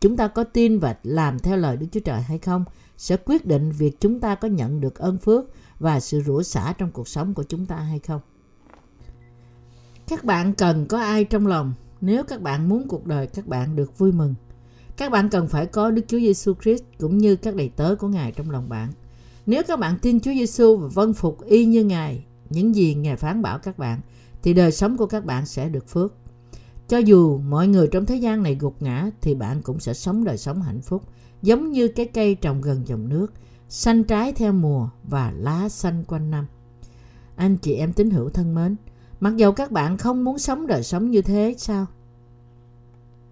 Chúng 0.00 0.16
ta 0.16 0.28
có 0.28 0.44
tin 0.44 0.78
và 0.78 0.96
làm 1.02 1.38
theo 1.38 1.56
lời 1.56 1.76
Đức 1.76 1.86
Chúa 1.92 2.00
Trời 2.00 2.22
hay 2.22 2.38
không 2.38 2.64
sẽ 2.96 3.16
quyết 3.16 3.46
định 3.46 3.72
việc 3.72 4.00
chúng 4.00 4.20
ta 4.20 4.34
có 4.34 4.48
nhận 4.48 4.80
được 4.80 4.98
ơn 4.98 5.18
phước 5.18 5.44
và 5.78 6.00
sự 6.00 6.22
rủa 6.26 6.42
xả 6.42 6.74
trong 6.78 6.90
cuộc 6.90 7.08
sống 7.08 7.34
của 7.34 7.44
chúng 7.48 7.66
ta 7.66 7.76
hay 7.76 7.98
không. 7.98 8.20
Các 10.08 10.24
bạn 10.24 10.54
cần 10.54 10.86
có 10.86 10.98
ai 10.98 11.24
trong 11.24 11.46
lòng 11.46 11.72
nếu 12.00 12.24
các 12.24 12.40
bạn 12.42 12.68
muốn 12.68 12.88
cuộc 12.88 13.06
đời 13.06 13.26
các 13.26 13.46
bạn 13.46 13.76
được 13.76 13.98
vui 13.98 14.12
mừng 14.12 14.34
các 14.96 15.12
bạn 15.12 15.28
cần 15.28 15.48
phải 15.48 15.66
có 15.66 15.90
Đức 15.90 16.02
Chúa 16.08 16.18
Giêsu 16.18 16.54
Christ 16.62 16.82
cũng 16.98 17.18
như 17.18 17.36
các 17.36 17.54
đầy 17.54 17.68
tớ 17.76 17.94
của 17.98 18.08
Ngài 18.08 18.32
trong 18.32 18.50
lòng 18.50 18.68
bạn. 18.68 18.88
Nếu 19.46 19.62
các 19.68 19.78
bạn 19.78 19.98
tin 20.02 20.20
Chúa 20.20 20.32
Giêsu 20.32 20.76
và 20.76 20.88
vâng 20.88 21.14
phục 21.14 21.44
y 21.44 21.64
như 21.64 21.84
Ngài, 21.84 22.24
những 22.50 22.74
gì 22.74 22.94
Ngài 22.94 23.16
phán 23.16 23.42
bảo 23.42 23.58
các 23.58 23.78
bạn, 23.78 24.00
thì 24.42 24.54
đời 24.54 24.72
sống 24.72 24.96
của 24.96 25.06
các 25.06 25.24
bạn 25.24 25.46
sẽ 25.46 25.68
được 25.68 25.88
phước. 25.88 26.14
Cho 26.88 26.98
dù 26.98 27.38
mọi 27.38 27.68
người 27.68 27.88
trong 27.88 28.06
thế 28.06 28.16
gian 28.16 28.42
này 28.42 28.56
gục 28.60 28.82
ngã 28.82 29.10
thì 29.20 29.34
bạn 29.34 29.62
cũng 29.62 29.80
sẽ 29.80 29.94
sống 29.94 30.24
đời 30.24 30.38
sống 30.38 30.62
hạnh 30.62 30.80
phúc, 30.80 31.02
giống 31.42 31.72
như 31.72 31.88
cái 31.88 32.06
cây 32.06 32.34
trồng 32.34 32.60
gần 32.60 32.82
dòng 32.86 33.08
nước, 33.08 33.32
xanh 33.68 34.04
trái 34.04 34.32
theo 34.32 34.52
mùa 34.52 34.88
và 35.04 35.32
lá 35.36 35.68
xanh 35.68 36.04
quanh 36.04 36.30
năm. 36.30 36.46
Anh 37.36 37.56
chị 37.56 37.74
em 37.74 37.92
tín 37.92 38.10
hữu 38.10 38.30
thân 38.30 38.54
mến, 38.54 38.76
mặc 39.20 39.36
dầu 39.36 39.52
các 39.52 39.70
bạn 39.70 39.98
không 39.98 40.24
muốn 40.24 40.38
sống 40.38 40.66
đời 40.66 40.82
sống 40.82 41.10
như 41.10 41.22
thế 41.22 41.54
sao? 41.58 41.86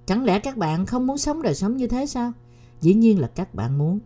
Chẳng 0.07 0.25
lẽ 0.25 0.39
các 0.39 0.57
bạn 0.57 0.87
không 0.87 1.07
muốn 1.07 1.19
sống 1.19 1.43
đời 1.43 1.55
sống 1.55 1.77
như 1.77 1.87
thế 1.87 2.07
sao? 2.07 2.33
Dĩ 2.81 2.95
nhiên 2.95 3.21
là 3.21 3.27
các 3.27 3.55
bạn 3.55 3.79
muốn. 3.79 3.99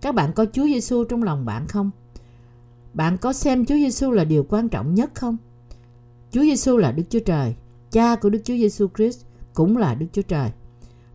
Các 0.00 0.14
bạn 0.14 0.32
có 0.32 0.46
Chúa 0.52 0.64
Giêsu 0.64 1.04
trong 1.04 1.22
lòng 1.22 1.44
bạn 1.44 1.66
không? 1.68 1.90
Bạn 2.94 3.18
có 3.18 3.32
xem 3.32 3.66
Chúa 3.66 3.74
Giêsu 3.74 4.10
là 4.10 4.24
điều 4.24 4.44
quan 4.48 4.68
trọng 4.68 4.94
nhất 4.94 5.10
không? 5.14 5.36
Chúa 6.30 6.42
Giêsu 6.42 6.76
là 6.76 6.92
Đức 6.92 7.02
Chúa 7.10 7.20
Trời, 7.20 7.54
cha 7.90 8.16
của 8.16 8.30
Đức 8.30 8.40
Chúa 8.44 8.54
Giêsu 8.54 8.88
Christ 8.96 9.24
cũng 9.54 9.76
là 9.76 9.94
Đức 9.94 10.06
Chúa 10.12 10.22
Trời. 10.22 10.50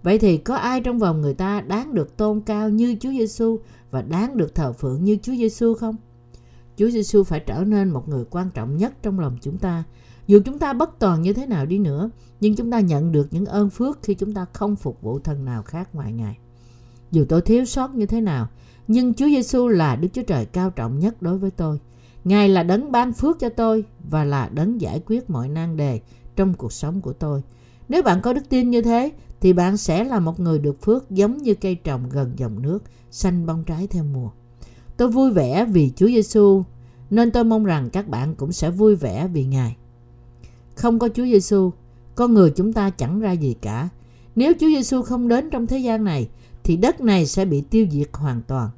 Vậy 0.03 0.19
thì 0.19 0.37
có 0.37 0.55
ai 0.55 0.81
trong 0.81 0.99
vòng 0.99 1.21
người 1.21 1.33
ta 1.33 1.61
đáng 1.61 1.93
được 1.93 2.17
tôn 2.17 2.41
cao 2.41 2.69
như 2.69 2.95
Chúa 2.99 3.09
Giêsu 3.09 3.59
và 3.91 4.01
đáng 4.01 4.37
được 4.37 4.55
thờ 4.55 4.73
phượng 4.73 5.03
như 5.03 5.17
Chúa 5.21 5.33
Giêsu 5.35 5.73
không? 5.73 5.95
Chúa 6.77 6.89
Giêsu 6.89 7.23
phải 7.23 7.39
trở 7.39 7.63
nên 7.63 7.89
một 7.89 8.09
người 8.09 8.25
quan 8.29 8.49
trọng 8.53 8.77
nhất 8.77 8.93
trong 9.01 9.19
lòng 9.19 9.37
chúng 9.41 9.57
ta. 9.57 9.83
Dù 10.27 10.39
chúng 10.45 10.59
ta 10.59 10.73
bất 10.73 10.99
toàn 10.99 11.21
như 11.21 11.33
thế 11.33 11.45
nào 11.45 11.65
đi 11.65 11.79
nữa, 11.79 12.09
nhưng 12.41 12.55
chúng 12.55 12.71
ta 12.71 12.79
nhận 12.79 13.11
được 13.11 13.27
những 13.31 13.45
ơn 13.45 13.69
phước 13.69 13.99
khi 14.03 14.13
chúng 14.13 14.33
ta 14.33 14.45
không 14.53 14.75
phục 14.75 15.01
vụ 15.01 15.19
thần 15.19 15.45
nào 15.45 15.63
khác 15.63 15.95
ngoài 15.95 16.13
Ngài. 16.13 16.37
Dù 17.11 17.25
tôi 17.29 17.41
thiếu 17.41 17.65
sót 17.65 17.95
như 17.95 18.05
thế 18.05 18.21
nào, 18.21 18.47
nhưng 18.91 19.13
Chúa 19.13 19.25
Giêsu 19.25 19.67
là 19.67 19.95
Đức 19.95 20.07
Chúa 20.13 20.23
Trời 20.23 20.45
cao 20.45 20.69
trọng 20.69 20.99
nhất 20.99 21.21
đối 21.21 21.37
với 21.37 21.51
tôi. 21.51 21.79
Ngài 22.23 22.49
là 22.49 22.63
đấng 22.63 22.91
ban 22.91 23.13
phước 23.13 23.39
cho 23.39 23.49
tôi 23.49 23.83
và 24.09 24.23
là 24.23 24.49
đấng 24.53 24.81
giải 24.81 25.01
quyết 25.05 25.29
mọi 25.29 25.49
nan 25.49 25.77
đề 25.77 25.99
trong 26.35 26.53
cuộc 26.53 26.73
sống 26.73 27.01
của 27.01 27.13
tôi. 27.13 27.41
Nếu 27.89 28.03
bạn 28.03 28.21
có 28.21 28.33
đức 28.33 28.49
tin 28.49 28.69
như 28.69 28.81
thế 28.81 29.11
thì 29.41 29.53
bạn 29.53 29.77
sẽ 29.77 30.03
là 30.03 30.19
một 30.19 30.39
người 30.39 30.59
được 30.59 30.81
phước 30.81 31.11
giống 31.11 31.37
như 31.37 31.53
cây 31.53 31.75
trồng 31.75 32.09
gần 32.09 32.33
dòng 32.37 32.61
nước, 32.61 32.83
xanh 33.11 33.45
bông 33.45 33.63
trái 33.63 33.87
theo 33.87 34.03
mùa. 34.03 34.29
Tôi 34.97 35.07
vui 35.07 35.31
vẻ 35.31 35.65
vì 35.65 35.91
Chúa 35.95 36.07
Giêsu 36.07 36.63
nên 37.09 37.31
tôi 37.31 37.43
mong 37.43 37.65
rằng 37.65 37.89
các 37.89 38.07
bạn 38.07 38.35
cũng 38.35 38.51
sẽ 38.51 38.69
vui 38.69 38.95
vẻ 38.95 39.27
vì 39.33 39.45
Ngài. 39.45 39.75
Không 40.75 40.99
có 40.99 41.09
Chúa 41.15 41.25
Giêsu, 41.25 41.71
con 42.15 42.33
người 42.33 42.51
chúng 42.55 42.73
ta 42.73 42.89
chẳng 42.89 43.19
ra 43.19 43.31
gì 43.31 43.55
cả. 43.61 43.89
Nếu 44.35 44.53
Chúa 44.59 44.67
Giêsu 44.67 45.01
không 45.01 45.27
đến 45.27 45.49
trong 45.49 45.67
thế 45.67 45.77
gian 45.77 46.03
này 46.03 46.29
thì 46.63 46.77
đất 46.77 47.01
này 47.01 47.25
sẽ 47.25 47.45
bị 47.45 47.61
tiêu 47.61 47.87
diệt 47.91 48.09
hoàn 48.13 48.41
toàn. 48.41 48.69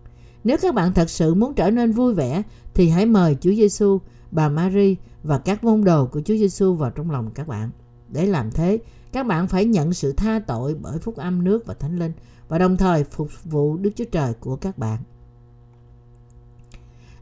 Nếu 0.43 0.57
các 0.61 0.75
bạn 0.75 0.93
thật 0.93 1.09
sự 1.09 1.33
muốn 1.33 1.53
trở 1.53 1.71
nên 1.71 1.91
vui 1.91 2.13
vẻ 2.13 2.43
thì 2.73 2.89
hãy 2.89 3.05
mời 3.05 3.37
Chúa 3.41 3.51
Giêsu, 3.51 3.99
bà 4.31 4.49
Mary 4.49 4.95
và 5.23 5.37
các 5.37 5.63
môn 5.63 5.83
đồ 5.83 6.05
của 6.05 6.21
Chúa 6.21 6.35
Giêsu 6.35 6.73
vào 6.73 6.89
trong 6.89 7.11
lòng 7.11 7.31
các 7.31 7.47
bạn. 7.47 7.69
Để 8.09 8.25
làm 8.25 8.51
thế, 8.51 8.79
các 9.11 9.25
bạn 9.27 9.47
phải 9.47 9.65
nhận 9.65 9.93
sự 9.93 10.11
tha 10.11 10.39
tội 10.47 10.75
bởi 10.81 10.99
phúc 10.99 11.15
âm 11.15 11.43
nước 11.43 11.65
và 11.65 11.73
thánh 11.73 11.99
linh 11.99 12.11
và 12.47 12.57
đồng 12.57 12.77
thời 12.77 13.03
phục 13.03 13.29
vụ 13.43 13.77
Đức 13.77 13.91
Chúa 13.95 14.05
Trời 14.11 14.33
của 14.33 14.55
các 14.55 14.77
bạn. 14.77 14.99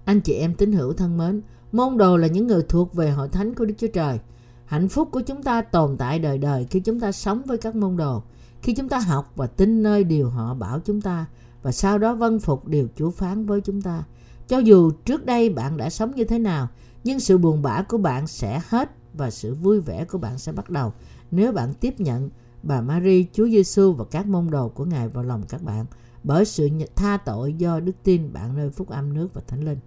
Anh 0.05 0.21
chị 0.21 0.34
em 0.34 0.53
tín 0.53 0.71
hữu 0.71 0.93
thân 0.93 1.17
mến, 1.17 1.41
môn 1.71 1.97
đồ 1.97 2.17
là 2.17 2.27
những 2.27 2.47
người 2.47 2.63
thuộc 2.69 2.93
về 2.93 3.12
hội 3.12 3.29
thánh 3.29 3.55
của 3.55 3.65
Đức 3.65 3.73
Chúa 3.77 3.88
Trời. 3.88 4.19
Hạnh 4.65 4.89
phúc 4.89 5.10
của 5.12 5.21
chúng 5.21 5.43
ta 5.43 5.62
tồn 5.62 5.97
tại 5.97 6.19
đời 6.19 6.38
đời 6.38 6.67
khi 6.69 6.79
chúng 6.79 6.99
ta 6.99 7.12
sống 7.12 7.41
với 7.45 7.58
các 7.58 7.75
môn 7.75 7.97
đồ, 7.97 8.23
khi 8.62 8.73
chúng 8.73 8.89
ta 8.89 8.99
học 8.99 9.32
và 9.36 9.47
tin 9.47 9.84
nơi 9.84 10.03
điều 10.03 10.29
họ 10.29 10.53
bảo 10.53 10.79
chúng 10.79 11.01
ta 11.01 11.25
và 11.62 11.72
sau 11.72 11.98
đó 11.98 12.15
vân 12.15 12.39
phục 12.39 12.67
điều 12.67 12.88
Chúa 12.95 13.10
phán 13.10 13.45
với 13.45 13.62
chúng 13.62 13.82
ta. 13.82 14.04
Cho 14.48 14.58
dù 14.58 14.91
trước 14.91 15.26
đây 15.26 15.50
bạn 15.50 15.78
đã 15.78 15.89
sống 15.89 16.15
như 16.15 16.24
thế 16.24 16.39
nào, 16.39 16.67
nhưng 17.04 17.19
sự 17.19 17.38
buồn 17.38 17.62
bã 17.62 17.82
của 17.82 17.98
bạn 17.98 18.28
sẽ 18.28 18.62
hết 18.69 18.91
và 19.13 19.32
sự 19.32 19.54
vui 19.54 19.80
vẻ 19.80 20.06
của 20.06 20.17
bạn 20.17 20.38
sẽ 20.38 20.52
bắt 20.52 20.69
đầu 20.69 20.93
nếu 21.32 21.52
bạn 21.52 21.74
tiếp 21.74 22.00
nhận 22.00 22.30
bà 22.63 22.82
Marie, 22.82 23.26
Chúa 23.34 23.48
Giêsu 23.48 23.93
và 23.93 24.06
các 24.12 24.28
môn 24.28 24.50
đồ 24.50 24.69
của 24.69 24.86
Ngài 24.86 25.10
vào 25.10 25.24
lòng 25.24 25.43
các 25.50 25.63
bạn 25.63 25.86
bởi 26.24 26.45
sự 26.45 26.69
tha 26.95 27.17
tội 27.17 27.54
do 27.54 27.80
đức 27.80 27.95
tin 28.04 28.34
bạn 28.34 28.58
nơi 28.58 28.69
phúc 28.69 28.89
âm 28.89 29.13
nước 29.13 29.34
và 29.34 29.41
thánh 29.48 29.63
linh. 29.63 29.80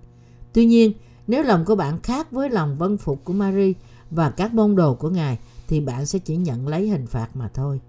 Tuy 0.52 0.64
nhiên, 0.64 0.92
nếu 1.26 1.42
lòng 1.42 1.64
của 1.64 1.74
bạn 1.74 2.00
khác 2.02 2.32
với 2.32 2.50
lòng 2.50 2.76
vân 2.76 2.96
phục 2.96 3.24
của 3.24 3.32
Marie 3.32 3.72
và 4.10 4.30
các 4.30 4.54
môn 4.54 4.76
đồ 4.76 4.94
của 4.94 5.10
Ngài 5.10 5.38
thì 5.68 5.80
bạn 5.80 6.06
sẽ 6.06 6.18
chỉ 6.18 6.36
nhận 6.36 6.68
lấy 6.68 6.88
hình 6.88 7.06
phạt 7.06 7.36
mà 7.36 7.48
thôi. 7.48 7.80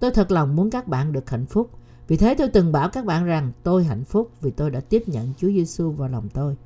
Tôi 0.00 0.10
thật 0.10 0.30
lòng 0.30 0.56
muốn 0.56 0.70
các 0.70 0.88
bạn 0.88 1.12
được 1.12 1.30
hạnh 1.30 1.46
phúc. 1.46 1.70
Vì 2.08 2.16
thế 2.16 2.34
tôi 2.34 2.48
từng 2.48 2.72
bảo 2.72 2.88
các 2.88 3.04
bạn 3.04 3.24
rằng 3.24 3.52
tôi 3.62 3.84
hạnh 3.84 4.04
phúc 4.04 4.30
vì 4.40 4.50
tôi 4.50 4.70
đã 4.70 4.80
tiếp 4.80 5.02
nhận 5.06 5.32
Chúa 5.38 5.48
Giêsu 5.48 5.90
vào 5.90 6.08
lòng 6.08 6.28
tôi. 6.34 6.56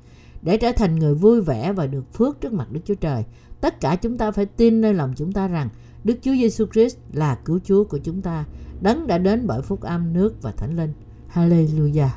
Để 0.41 0.57
trở 0.57 0.71
thành 0.71 0.95
người 0.95 1.13
vui 1.15 1.41
vẻ 1.41 1.73
và 1.73 1.87
được 1.87 2.13
phước 2.13 2.41
trước 2.41 2.53
mặt 2.53 2.67
Đức 2.71 2.79
Chúa 2.85 2.95
Trời, 2.95 3.23
tất 3.61 3.79
cả 3.81 3.95
chúng 3.95 4.17
ta 4.17 4.31
phải 4.31 4.45
tin 4.45 4.81
nơi 4.81 4.93
lòng 4.93 5.13
chúng 5.15 5.31
ta 5.31 5.47
rằng 5.47 5.69
Đức 6.03 6.17
Chúa 6.21 6.31
Giêsu 6.31 6.65
Christ 6.73 6.97
là 7.13 7.35
cứu 7.35 7.59
Chúa 7.63 7.83
của 7.83 7.97
chúng 7.97 8.21
ta, 8.21 8.45
đấng 8.81 9.07
đã 9.07 9.17
đến 9.17 9.47
bởi 9.47 9.61
phúc 9.61 9.81
âm 9.81 10.13
nước 10.13 10.41
và 10.41 10.51
thánh 10.51 10.77
linh. 10.77 10.93
Hallelujah. 11.33 12.09